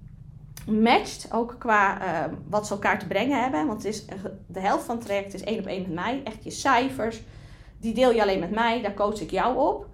matcht, 0.83 1.29
ook 1.33 1.57
qua 1.59 2.03
uh, 2.03 2.33
wat 2.49 2.67
ze 2.67 2.73
elkaar 2.73 2.99
te 2.99 3.07
brengen 3.07 3.43
hebben. 3.43 3.67
Want 3.67 3.83
het 3.83 3.95
is, 3.95 4.05
de 4.47 4.61
helft 4.61 4.85
van 4.85 4.97
het 4.97 5.05
traject 5.05 5.35
is 5.35 5.45
één 5.45 5.59
op 5.59 5.67
één 5.67 5.83
met 5.83 5.95
mij, 5.95 6.21
echt 6.25 6.45
je 6.45 6.51
cijfers. 6.51 7.23
Die 7.81 7.95
deel 7.95 8.13
je 8.13 8.23
alleen 8.23 8.41
met 8.41 8.51
mij, 8.51 8.83
daar 8.83 8.95
coach 8.95 9.21
ik 9.21 9.31
jou 9.31 9.57
op. 9.57 9.87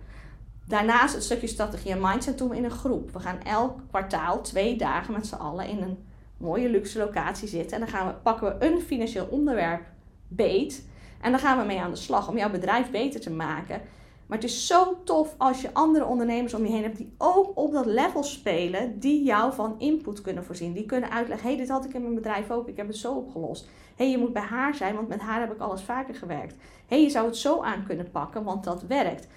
Daarnaast 0.67 1.15
het 1.15 1.25
stukje 1.25 1.47
strategie 1.47 1.91
en 1.91 2.01
mindset 2.01 2.39
doen 2.39 2.49
we 2.49 2.57
in 2.57 2.65
een 2.65 2.71
groep. 2.71 3.13
We 3.13 3.19
gaan 3.19 3.43
elk 3.43 3.79
kwartaal 3.89 4.41
twee 4.41 4.77
dagen 4.77 5.13
met 5.13 5.27
z'n 5.27 5.35
allen 5.35 5.69
in 5.69 5.83
een 5.83 6.05
mooie 6.37 6.69
luxe 6.69 6.99
locatie 6.99 7.49
zitten. 7.49 7.73
En 7.73 7.81
dan 7.81 7.95
gaan 7.95 8.07
we, 8.07 8.15
pakken 8.15 8.59
we 8.59 8.67
een 8.67 8.81
financieel 8.81 9.27
onderwerp 9.31 9.83
beet. 10.29 10.89
En 11.21 11.31
dan 11.31 11.41
gaan 11.41 11.59
we 11.59 11.65
mee 11.65 11.81
aan 11.81 11.91
de 11.91 11.97
slag 11.97 12.29
om 12.29 12.37
jouw 12.37 12.51
bedrijf 12.51 12.91
beter 12.91 13.21
te 13.21 13.31
maken. 13.31 13.81
Maar 14.27 14.39
het 14.39 14.47
is 14.47 14.67
zo 14.67 15.03
tof 15.05 15.35
als 15.39 15.61
je 15.61 15.75
andere 15.75 16.05
ondernemers 16.05 16.55
om 16.55 16.65
je 16.65 16.73
heen 16.73 16.83
hebt 16.83 16.97
die 16.97 17.15
ook 17.19 17.53
op 17.55 17.73
dat 17.73 17.87
level 17.87 18.23
spelen, 18.23 18.99
die 18.99 19.25
jou 19.25 19.55
van 19.55 19.75
input 19.79 20.21
kunnen 20.21 20.45
voorzien. 20.45 20.73
Die 20.73 20.87
kunnen 20.87 21.11
uitleggen: 21.11 21.49
hey, 21.49 21.57
dit 21.57 21.69
had 21.69 21.85
ik 21.85 21.95
in 21.95 22.03
mijn 22.03 22.15
bedrijf 22.15 22.51
ook, 22.51 22.69
ik 22.69 22.77
heb 22.77 22.87
het 22.87 22.97
zo 22.97 23.15
opgelost. 23.15 23.69
Hey, 23.97 24.11
je 24.11 24.19
moet 24.19 24.33
bij 24.33 24.43
haar 24.43 24.75
zijn, 24.75 24.95
want 24.95 25.09
met 25.09 25.21
haar 25.21 25.41
heb 25.41 25.53
ik 25.53 25.61
alles 25.61 25.83
vaker 25.83 26.15
gewerkt. 26.15 26.57
Hey, 26.87 27.03
je 27.03 27.11
zou 27.11 27.27
het 27.27 27.37
zo 27.37 27.61
aan 27.61 27.85
kunnen 27.87 28.11
pakken, 28.11 28.45
want 28.45 28.65
dat 28.65 28.83
werkt 28.83 29.29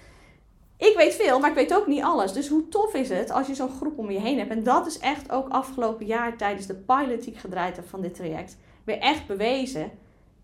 ik 0.78 0.94
weet 0.96 1.14
veel, 1.14 1.38
maar 1.38 1.50
ik 1.50 1.56
weet 1.56 1.74
ook 1.74 1.86
niet 1.86 2.02
alles. 2.02 2.32
Dus 2.32 2.48
hoe 2.48 2.68
tof 2.68 2.94
is 2.94 3.08
het 3.08 3.30
als 3.30 3.46
je 3.46 3.54
zo'n 3.54 3.76
groep 3.76 3.98
om 3.98 4.10
je 4.10 4.20
heen 4.20 4.38
hebt? 4.38 4.50
En 4.50 4.62
dat 4.62 4.86
is 4.86 4.98
echt 4.98 5.30
ook 5.30 5.48
afgelopen 5.48 6.06
jaar 6.06 6.36
tijdens 6.36 6.66
de 6.66 6.74
pilot 6.74 7.24
die 7.24 7.32
ik 7.32 7.38
gedraaid 7.38 7.76
heb 7.76 7.88
van 7.88 8.00
dit 8.00 8.14
traject 8.14 8.56
weer 8.84 8.98
echt 8.98 9.26
bewezen. 9.26 9.90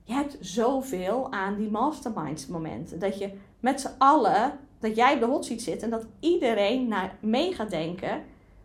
Je 0.04 0.12
hebt 0.12 0.36
zoveel 0.40 1.32
aan 1.32 1.56
die 1.56 1.70
masterminds 1.70 2.46
momenten. 2.46 2.98
Dat 2.98 3.18
je 3.18 3.30
met 3.60 3.80
z'n 3.80 3.94
allen, 3.98 4.58
dat 4.80 4.96
jij 4.96 5.14
op 5.14 5.20
de 5.20 5.26
hot 5.26 5.44
seat 5.44 5.60
zit 5.60 5.82
en 5.82 5.90
dat 5.90 6.06
iedereen 6.20 6.88
naar 6.88 7.16
mee 7.20 7.52
gaat 7.54 7.70
denken 7.70 8.22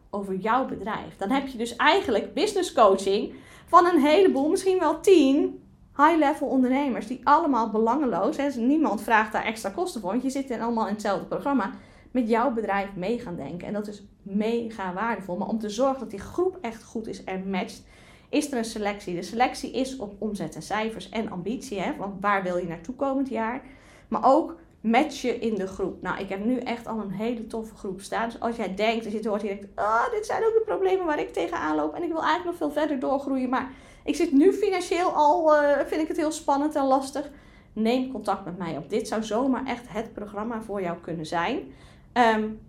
over 0.09 0.35
jouw 0.35 0.65
bedrijf. 0.65 1.17
Dan 1.17 1.29
heb 1.29 1.47
je 1.47 1.57
dus 1.57 1.75
eigenlijk 1.75 2.33
business 2.33 2.73
coaching 2.73 3.33
van 3.65 3.85
een 3.85 3.99
heleboel, 3.99 4.49
misschien 4.49 4.79
wel 4.79 4.99
tien 4.99 5.63
high-level 6.05 6.47
ondernemers 6.47 7.07
die 7.07 7.21
allemaal 7.23 7.69
belangeloos, 7.69 8.37
hè, 8.37 8.45
dus 8.45 8.55
niemand 8.55 9.01
vraagt 9.01 9.31
daar 9.31 9.45
extra 9.45 9.69
kosten 9.69 10.01
voor, 10.01 10.09
want 10.09 10.23
je 10.23 10.29
zit 10.29 10.51
allemaal 10.51 10.87
in 10.87 10.93
hetzelfde 10.93 11.25
programma, 11.25 11.71
met 12.11 12.29
jouw 12.29 12.51
bedrijf 12.51 12.95
mee 12.95 13.19
gaan 13.19 13.35
denken. 13.35 13.67
En 13.67 13.73
dat 13.73 13.87
is 13.87 14.03
mega 14.21 14.93
waardevol. 14.93 15.37
Maar 15.37 15.47
om 15.47 15.59
te 15.59 15.69
zorgen 15.69 15.99
dat 15.99 16.09
die 16.09 16.19
groep 16.19 16.57
echt 16.61 16.83
goed 16.83 17.07
is 17.07 17.23
en 17.23 17.49
matcht, 17.49 17.83
is 18.29 18.51
er 18.51 18.57
een 18.57 18.65
selectie. 18.65 19.15
De 19.15 19.21
selectie 19.21 19.71
is 19.71 19.95
op 19.95 20.15
omzet 20.17 20.55
en 20.55 20.61
cijfers 20.61 21.09
en 21.09 21.31
ambitie, 21.31 21.79
hè, 21.79 21.95
want 21.95 22.21
waar 22.21 22.43
wil 22.43 22.57
je 22.57 22.67
naartoe 22.67 22.95
komend 22.95 23.29
jaar? 23.29 23.61
Maar 24.07 24.25
ook 24.25 24.55
matchen 24.81 25.41
in 25.41 25.55
de 25.55 25.67
groep. 25.67 26.01
Nou, 26.01 26.19
ik 26.19 26.29
heb 26.29 26.45
nu 26.45 26.57
echt 26.57 26.87
al 26.87 26.99
een 26.99 27.11
hele 27.11 27.47
toffe 27.47 27.75
groep 27.75 28.01
staan. 28.01 28.29
Dus 28.29 28.39
als 28.39 28.55
jij 28.55 28.75
denkt, 28.75 29.03
als 29.03 29.13
je 29.13 29.19
het 29.19 29.27
hoort, 29.27 29.41
je 29.41 29.47
denkt, 29.47 29.67
ah, 29.75 30.11
dit 30.11 30.25
zijn 30.25 30.43
ook 30.43 30.53
de 30.53 30.63
problemen 30.65 31.05
waar 31.05 31.19
ik 31.19 31.33
tegenaan 31.33 31.75
loop 31.75 31.93
en 31.93 32.03
ik 32.03 32.11
wil 32.11 32.23
eigenlijk 32.23 32.45
nog 32.45 32.55
veel 32.55 32.81
verder 32.81 32.99
doorgroeien, 32.99 33.49
maar 33.49 33.71
ik 34.09 34.15
zit 34.15 34.31
nu 34.31 34.53
financieel 34.53 35.11
al, 35.11 35.55
uh, 35.55 35.77
vind 35.85 36.01
ik 36.01 36.07
het 36.07 36.17
heel 36.17 36.31
spannend 36.31 36.75
en 36.75 36.85
lastig. 36.85 37.29
Neem 37.73 38.11
contact 38.11 38.45
met 38.45 38.57
mij 38.57 38.77
op. 38.77 38.89
Dit 38.89 39.07
zou 39.07 39.23
zomaar 39.23 39.65
echt 39.65 39.85
het 39.87 40.13
programma 40.13 40.61
voor 40.61 40.81
jou 40.81 40.97
kunnen 41.01 41.25
zijn. 41.25 41.59
Um, 42.13 42.59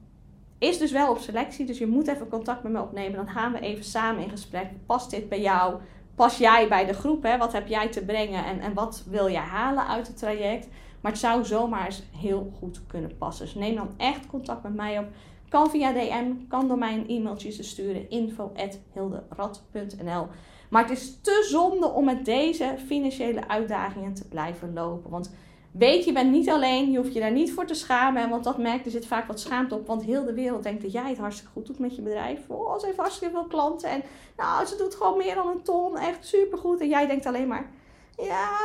is 0.59 0.79
dus 0.79 0.93
wel 0.93 1.11
op 1.11 1.19
selectie, 1.19 1.67
dus 1.67 1.79
je 1.79 1.87
moet 1.87 2.09
even 2.09 2.29
contact 2.29 2.63
met 2.63 2.73
me 2.73 2.81
opnemen. 2.81 3.17
Dan 3.17 3.29
gaan 3.29 3.53
we 3.53 3.61
even 3.61 3.85
samen 3.85 4.23
in 4.23 4.31
gesprek. 4.31 4.67
Past 4.87 5.11
dit 5.11 5.29
bij 5.29 5.41
jou? 5.41 5.81
Pas 6.15 6.39
jij 6.39 6.69
bij 6.69 6.87
de 6.87 6.93
groep? 6.93 7.23
Hè? 7.23 7.39
Wat 7.39 7.53
heb 7.53 7.69
jij 7.69 7.89
te 7.89 8.05
brengen 8.05 8.45
en, 8.45 8.61
en 8.61 8.75
wat 8.75 9.05
wil 9.07 9.27
je 9.27 9.39
halen 9.39 9.87
uit 9.87 10.07
het 10.07 10.19
traject? 10.19 10.69
Maar 11.01 11.13
het 11.13 11.21
zou 11.21 11.45
zomaar 11.45 11.85
eens 11.85 12.03
heel 12.17 12.53
goed 12.59 12.81
kunnen 12.87 13.17
passen. 13.17 13.45
Dus 13.45 13.55
neem 13.55 13.75
dan 13.75 13.91
echt 13.97 14.27
contact 14.27 14.63
met 14.63 14.75
mij 14.75 14.99
op. 14.99 15.07
Kan 15.49 15.71
via 15.71 15.93
DM, 15.93 16.33
kan 16.49 16.69
door 16.69 16.79
mij 16.79 16.95
een 16.95 17.09
e-mailtje 17.09 17.57
te 17.57 17.63
sturen. 17.63 18.11
info.hilderad.nl 18.11 20.27
maar 20.71 20.83
het 20.83 20.99
is 20.99 21.21
te 21.21 21.47
zonde 21.49 21.87
om 21.87 22.05
met 22.05 22.25
deze 22.25 22.75
financiële 22.87 23.49
uitdagingen 23.49 24.15
te 24.15 24.29
blijven 24.29 24.73
lopen. 24.73 25.11
Want 25.11 25.31
weet 25.71 26.05
je, 26.05 26.13
bent 26.13 26.31
niet 26.31 26.51
alleen. 26.51 26.91
Je 26.91 26.99
hoeft 26.99 27.13
je 27.13 27.21
daar 27.21 27.33
niet 27.33 27.53
voor 27.53 27.67
te 27.67 27.75
schamen. 27.75 28.29
Want 28.29 28.45
dat 28.45 28.59
merkt, 28.59 28.85
er 28.85 28.91
zit 28.91 29.07
vaak 29.07 29.27
wat 29.27 29.41
schaamte 29.41 29.75
op. 29.75 29.87
Want 29.87 30.03
heel 30.03 30.25
de 30.25 30.35
wereld 30.35 30.63
denkt 30.63 30.83
dat 30.83 30.93
jij 30.93 31.09
het 31.09 31.19
hartstikke 31.19 31.53
goed 31.53 31.67
doet 31.67 31.79
met 31.79 31.97
je 31.97 32.03
bedrijf. 32.03 32.41
Oh, 32.49 32.79
ze 32.79 32.87
heeft 32.87 32.99
hartstikke 32.99 33.35
veel 33.35 33.47
klanten. 33.47 33.91
En 33.91 34.03
nou, 34.37 34.67
ze 34.67 34.77
doet 34.77 34.95
gewoon 34.95 35.17
meer 35.17 35.35
dan 35.35 35.49
een 35.49 35.63
ton. 35.63 35.99
Echt 35.99 36.27
supergoed. 36.27 36.81
En 36.81 36.89
jij 36.89 37.07
denkt 37.07 37.27
alleen 37.27 37.49
maar, 37.49 37.71
ja, 38.17 38.59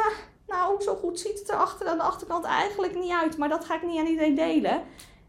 nou, 0.47 0.81
zo 0.81 0.95
goed 0.95 1.19
ziet 1.19 1.39
het 1.39 1.49
er 1.49 1.55
achter 1.55 1.87
aan 1.87 1.97
de 1.97 2.03
achterkant 2.03 2.45
eigenlijk 2.45 2.95
niet 2.95 3.13
uit. 3.21 3.37
Maar 3.37 3.49
dat 3.49 3.65
ga 3.65 3.75
ik 3.75 3.83
niet 3.83 3.99
aan 3.99 4.07
iedereen 4.07 4.35
delen. 4.35 4.83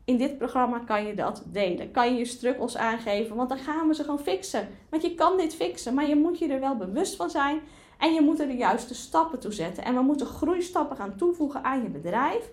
In 0.06 0.16
dit 0.16 0.38
programma 0.38 0.78
kan 0.78 1.06
je 1.06 1.14
dat 1.14 1.42
delen. 1.46 1.90
Kan 1.90 2.12
je 2.12 2.18
je 2.18 2.24
struggles 2.24 2.76
aangeven, 2.76 3.36
want 3.36 3.48
dan 3.48 3.58
gaan 3.58 3.88
we 3.88 3.94
ze 3.94 4.02
gewoon 4.02 4.18
fixen. 4.18 4.68
Want 4.88 5.02
je 5.02 5.14
kan 5.14 5.36
dit 5.36 5.54
fixen, 5.54 5.94
maar 5.94 6.08
je 6.08 6.16
moet 6.16 6.38
je 6.38 6.48
er 6.48 6.60
wel 6.60 6.76
bewust 6.76 7.16
van 7.16 7.30
zijn. 7.30 7.60
En 7.98 8.14
je 8.14 8.20
moet 8.20 8.40
er 8.40 8.46
de 8.46 8.56
juiste 8.56 8.94
stappen 8.94 9.38
toe 9.38 9.52
zetten. 9.52 9.84
En 9.84 9.94
we 9.94 10.02
moeten 10.02 10.26
groeistappen 10.26 10.96
gaan 10.96 11.16
toevoegen 11.16 11.64
aan 11.64 11.82
je 11.82 11.88
bedrijf. 11.88 12.50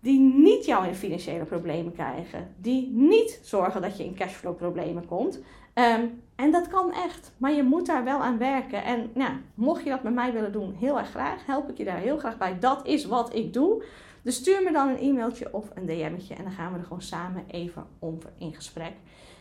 Die 0.00 0.20
niet 0.20 0.64
jou 0.64 0.86
in 0.86 0.94
financiële 0.94 1.44
problemen 1.44 1.92
krijgen. 1.92 2.54
Die 2.60 2.90
niet 2.92 3.40
zorgen 3.42 3.82
dat 3.82 3.96
je 3.96 4.04
in 4.04 4.14
cashflow 4.14 4.56
problemen 4.56 5.06
komt. 5.06 5.40
Ehm, 5.74 6.04
en 6.36 6.50
dat 6.50 6.68
kan 6.68 6.92
echt. 6.92 7.32
Maar 7.36 7.52
je 7.52 7.62
moet 7.62 7.86
daar 7.86 8.04
wel 8.04 8.18
aan 8.18 8.38
werken. 8.38 8.84
En 8.84 9.10
mocht 9.54 9.84
je 9.84 9.90
dat 9.90 10.02
met 10.02 10.14
mij 10.14 10.32
willen 10.32 10.52
doen, 10.52 10.74
heel 10.78 10.98
erg 10.98 11.10
graag. 11.10 11.46
Help 11.46 11.68
ik 11.68 11.78
je 11.78 11.84
daar 11.84 11.98
heel 11.98 12.18
graag 12.18 12.38
bij. 12.38 12.58
Dat 12.58 12.86
is 12.86 13.04
wat 13.04 13.34
ik 13.34 13.52
doe. 13.52 13.82
Dus 14.26 14.36
stuur 14.36 14.62
me 14.62 14.72
dan 14.72 14.88
een 14.88 14.98
e-mailtje 14.98 15.48
of 15.52 15.70
een 15.74 15.86
DM'tje. 15.86 16.34
En 16.34 16.42
dan 16.42 16.52
gaan 16.52 16.72
we 16.72 16.78
er 16.78 16.84
gewoon 16.84 17.02
samen 17.02 17.44
even 17.50 17.86
over 17.98 18.30
in 18.38 18.54
gesprek. 18.54 18.92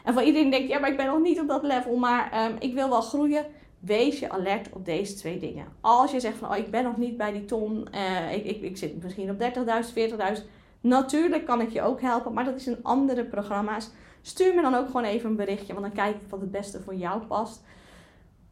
En 0.03 0.13
voor 0.13 0.21
iedereen 0.21 0.49
denkt, 0.49 0.67
ja, 0.67 0.79
maar 0.79 0.89
ik 0.89 0.97
ben 0.97 1.05
nog 1.05 1.21
niet 1.21 1.39
op 1.39 1.47
dat 1.47 1.63
level. 1.63 1.95
Maar 1.95 2.31
ehm, 2.31 2.55
ik 2.59 2.73
wil 2.73 2.89
wel 2.89 3.01
groeien. 3.01 3.45
Wees 3.79 4.19
je 4.19 4.29
alert 4.29 4.69
op 4.73 4.85
deze 4.85 5.13
twee 5.13 5.39
dingen. 5.39 5.65
Als 5.81 6.11
je 6.11 6.19
zegt 6.19 6.37
van, 6.37 6.49
oh, 6.49 6.57
ik 6.57 6.71
ben 6.71 6.83
nog 6.83 6.97
niet 6.97 7.17
bij 7.17 7.31
die 7.31 7.45
ton. 7.45 7.87
Uh, 7.93 8.33
ik, 8.33 8.45
ik, 8.45 8.61
ik 8.61 8.77
zit 8.77 9.03
misschien 9.03 9.29
op 9.29 9.39
30.000, 9.39 10.39
40.000. 10.39 10.45
Natuurlijk 10.81 11.45
kan 11.45 11.61
ik 11.61 11.69
je 11.69 11.81
ook 11.81 12.01
helpen. 12.01 12.33
Maar 12.33 12.45
dat 12.45 12.55
is 12.55 12.67
in 12.67 12.83
andere 12.83 13.23
programma's. 13.23 13.89
Stuur 14.21 14.55
me 14.55 14.61
dan 14.61 14.75
ook 14.75 14.85
gewoon 14.85 15.03
even 15.03 15.29
een 15.29 15.35
berichtje, 15.35 15.73
want 15.73 15.85
dan 15.85 15.95
kijk 15.95 16.15
ik 16.15 16.29
wat 16.29 16.41
het 16.41 16.51
beste 16.51 16.81
voor 16.81 16.95
jou 16.95 17.21
past. 17.21 17.63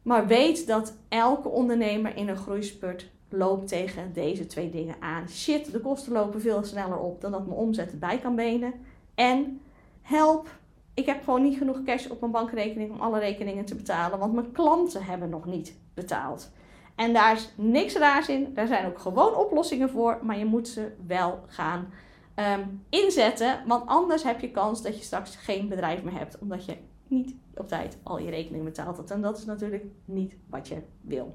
Maar 0.02 0.26
weet 0.26 0.66
dat 0.66 0.96
elke 1.08 1.48
ondernemer 1.48 2.16
in 2.16 2.28
een 2.28 2.36
groeispurt 2.36 3.10
loopt 3.36 3.68
tegen 3.68 4.12
deze 4.12 4.46
twee 4.46 4.70
dingen 4.70 4.96
aan. 5.00 5.28
Shit, 5.28 5.72
de 5.72 5.80
kosten 5.80 6.12
lopen 6.12 6.40
veel 6.40 6.62
sneller 6.62 6.98
op 6.98 7.20
dan 7.20 7.30
dat 7.30 7.46
mijn 7.46 7.58
omzet 7.58 8.00
bij 8.00 8.18
kan 8.18 8.34
benen. 8.34 8.72
En 9.14 9.60
help, 10.02 10.48
ik 10.94 11.06
heb 11.06 11.24
gewoon 11.24 11.42
niet 11.42 11.58
genoeg 11.58 11.82
cash 11.82 12.06
op 12.06 12.20
mijn 12.20 12.32
bankrekening 12.32 12.92
om 12.92 13.00
alle 13.00 13.18
rekeningen 13.18 13.64
te 13.64 13.74
betalen, 13.74 14.18
want 14.18 14.32
mijn 14.32 14.52
klanten 14.52 15.04
hebben 15.04 15.28
nog 15.28 15.46
niet 15.46 15.76
betaald. 15.94 16.50
En 16.94 17.12
daar 17.12 17.32
is 17.32 17.52
niks 17.56 17.96
raars 17.96 18.28
in. 18.28 18.54
Daar 18.54 18.66
zijn 18.66 18.86
ook 18.86 18.98
gewoon 18.98 19.34
oplossingen 19.36 19.90
voor, 19.90 20.18
maar 20.22 20.38
je 20.38 20.44
moet 20.44 20.68
ze 20.68 20.92
wel 21.06 21.40
gaan 21.46 21.88
um, 22.36 22.84
inzetten. 22.88 23.58
Want 23.66 23.86
anders 23.86 24.22
heb 24.22 24.40
je 24.40 24.50
kans 24.50 24.82
dat 24.82 24.96
je 24.98 25.04
straks 25.04 25.36
geen 25.36 25.68
bedrijf 25.68 26.02
meer 26.02 26.18
hebt. 26.18 26.38
Omdat 26.38 26.64
je 26.64 26.76
niet 27.06 27.34
op 27.54 27.68
tijd 27.68 27.98
al 28.02 28.18
je 28.18 28.30
rekening 28.30 28.64
betaald 28.64 28.96
hebt. 28.96 29.10
En 29.10 29.20
dat 29.20 29.38
is 29.38 29.44
natuurlijk 29.44 29.84
niet 30.04 30.36
wat 30.46 30.68
je 30.68 30.82
wil. 31.00 31.34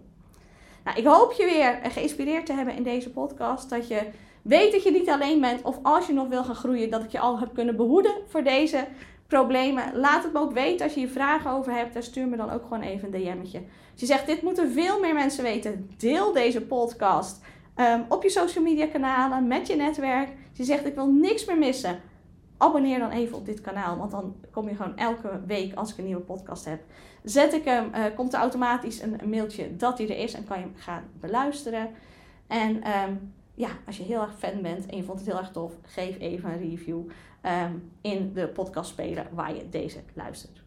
Nou, 0.90 1.02
ik 1.02 1.08
hoop 1.08 1.32
je 1.32 1.46
weer 1.46 1.92
geïnspireerd 1.92 2.46
te 2.46 2.54
hebben 2.54 2.76
in 2.76 2.84
deze 2.84 3.10
podcast. 3.10 3.70
Dat 3.70 3.88
je 3.88 4.02
weet 4.42 4.72
dat 4.72 4.84
je 4.84 4.92
niet 4.92 5.10
alleen 5.10 5.42
bent. 5.42 5.62
Of 5.62 5.80
als 5.82 6.08
je 6.08 6.14
nog 6.14 6.28
wil 6.28 6.44
gaan 6.44 6.56
groeien, 6.56 6.90
dat 6.90 7.04
ik 7.04 7.12
je 7.12 7.20
al 7.20 7.40
heb 7.40 7.54
kunnen 7.54 7.76
behoeden 7.76 8.14
voor 8.28 8.44
deze 8.44 8.88
problemen. 9.28 10.00
Laat 10.00 10.24
het 10.24 10.34
me 10.34 10.40
ook 10.40 10.54
weten 10.54 10.86
als 10.86 10.94
je 10.94 11.00
je 11.00 11.08
vragen 11.08 11.52
over 11.52 11.74
hebt. 11.74 11.96
En 11.96 12.04
stuur 12.04 12.28
me 12.28 12.38
dan 12.38 12.52
ook 12.52 12.62
gewoon 12.64 12.82
even 12.82 13.14
een 13.14 13.22
DM'tje. 13.22 13.58
Als 13.92 14.00
je 14.00 14.06
zegt, 14.06 14.26
dit 14.26 14.42
moeten 14.42 14.72
veel 14.72 15.00
meer 15.00 15.14
mensen 15.14 15.44
weten. 15.44 15.90
Deel 15.98 16.34
deze 16.34 16.62
podcast. 16.62 17.42
Um, 17.76 18.06
op 18.10 18.24
je 18.24 18.30
social 18.30 18.64
media 18.64 18.88
kanalen, 18.88 19.48
met 19.48 19.68
je 19.68 19.76
netwerk. 19.76 20.28
Als 20.28 20.58
je 20.58 20.64
zegt 20.64 20.86
ik 20.86 20.96
wil 20.96 21.12
niks 21.12 21.46
meer 21.46 21.58
missen, 21.58 22.00
abonneer 22.58 23.00
dan 23.00 23.12
even 23.12 23.38
op 23.38 23.46
dit 23.46 23.62
kanaal. 23.62 23.98
Want 23.98 24.12
dan 24.12 24.36
kom 24.52 24.70
je 24.70 24.76
gewoon 24.76 24.98
elke 24.98 25.42
week 25.46 25.74
als 25.74 25.92
ik 25.92 25.98
een 25.98 26.06
nieuwe 26.06 26.22
podcast 26.22 26.66
heb. 26.66 26.82
Zet 27.24 27.54
ik 27.54 27.66
hem, 27.66 27.92
uh, 27.96 28.06
komt 28.16 28.34
er 28.34 28.40
automatisch 28.40 29.02
een, 29.02 29.20
mailtje 29.26 29.76
dat 29.76 29.98
hij 29.98 30.10
er 30.10 30.18
is 30.18 30.34
en 30.34 30.44
kan 30.44 30.58
je 30.58 30.64
hem 30.64 30.76
gaan 30.76 31.04
beluisteren. 31.20 31.90
En 32.48 33.00
um, 33.10 33.34
ja, 33.54 33.70
als 33.86 33.98
je 33.98 34.04
heel 34.04 34.22
erg 34.22 34.38
fan 34.38 34.62
bent 34.62 34.86
en 34.86 34.98
je 34.98 35.04
vond 35.04 35.20
het 35.20 35.28
heel 35.28 35.38
erg 35.38 35.52
tof, 35.52 35.74
geef 35.82 36.20
even 36.20 36.52
een 36.52 36.70
review 36.70 37.02
um, 37.44 37.92
in 38.02 38.34
de 38.34 38.48
podcastspeler 38.48 39.28
waar 39.32 39.56
je 39.56 39.70
deze 39.70 40.00
luistert. 40.14 40.62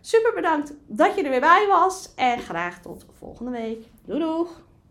Super 0.00 0.32
bedankt 0.34 0.74
dat 0.86 1.14
je 1.14 1.22
er 1.22 1.30
weer 1.30 1.40
bij 1.40 1.66
was 1.68 2.14
en 2.14 2.38
graag 2.38 2.80
tot 2.80 3.06
volgende 3.12 3.50
week. 3.50 3.86
Doei 4.04 4.20
doeg! 4.20 4.66